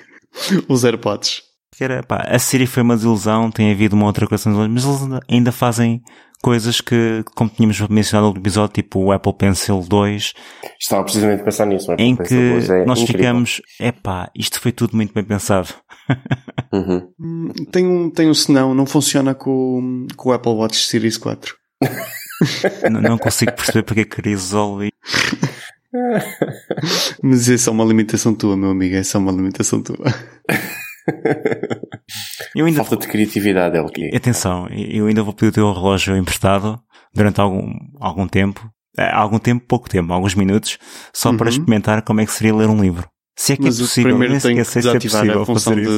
[0.68, 1.42] os AirPods.
[1.76, 5.20] Que era, pá, a Siri foi uma desilusão, tem havido uma outra coisa, mas eles
[5.28, 6.02] ainda- fazem
[6.42, 10.32] coisas que, como tínhamos mencionado no outro episódio, tipo o Apple Pencil 2,
[10.80, 11.86] Estava precisamente a pensar nisso.
[11.88, 13.04] mas em que é nós incrível.
[13.26, 15.68] ficamos, epá, isto foi tudo muito bem pensado.
[16.72, 17.08] Uhum.
[17.20, 21.54] Hum, Tem um, tem um senão, não funciona com, com o Apple Watch Series 4.
[22.90, 24.90] não, não consigo perceber porque é que resolve.
[27.22, 29.98] Mas isso é uma limitação tua, meu amigo, essa é uma limitação tua.
[32.54, 34.10] Eu ainda, Falta de criatividade, é o quê?
[34.14, 36.78] atenção, eu ainda vou pedir o teu relógio emprestado
[37.14, 40.78] durante algum, algum tempo, eh, algum tempo, pouco tempo, alguns minutos,
[41.12, 41.50] só para Uhum.
[41.50, 43.06] experimentar como é que seria ler um livro.
[43.36, 45.82] Se é que Mas é possível, primeiro sequer que é desativar possível a função fazer
[45.82, 45.90] isso.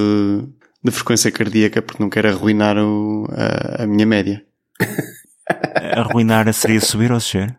[0.46, 4.44] de, de frequência cardíaca porque não quero arruinar o, a, a minha média.
[5.96, 7.56] Arruinar seria subir ou descer?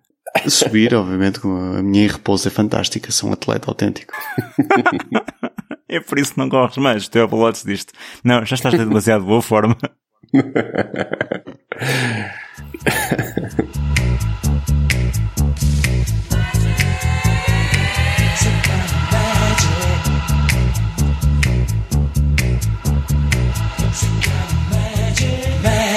[0.47, 4.13] Subir, obviamente, a minha repouso é fantástica, sou um atleta autêntico.
[5.87, 7.93] É por isso que não corres mais, Apple Watch disto.
[8.23, 9.77] Não, já estás de demasiado boa forma.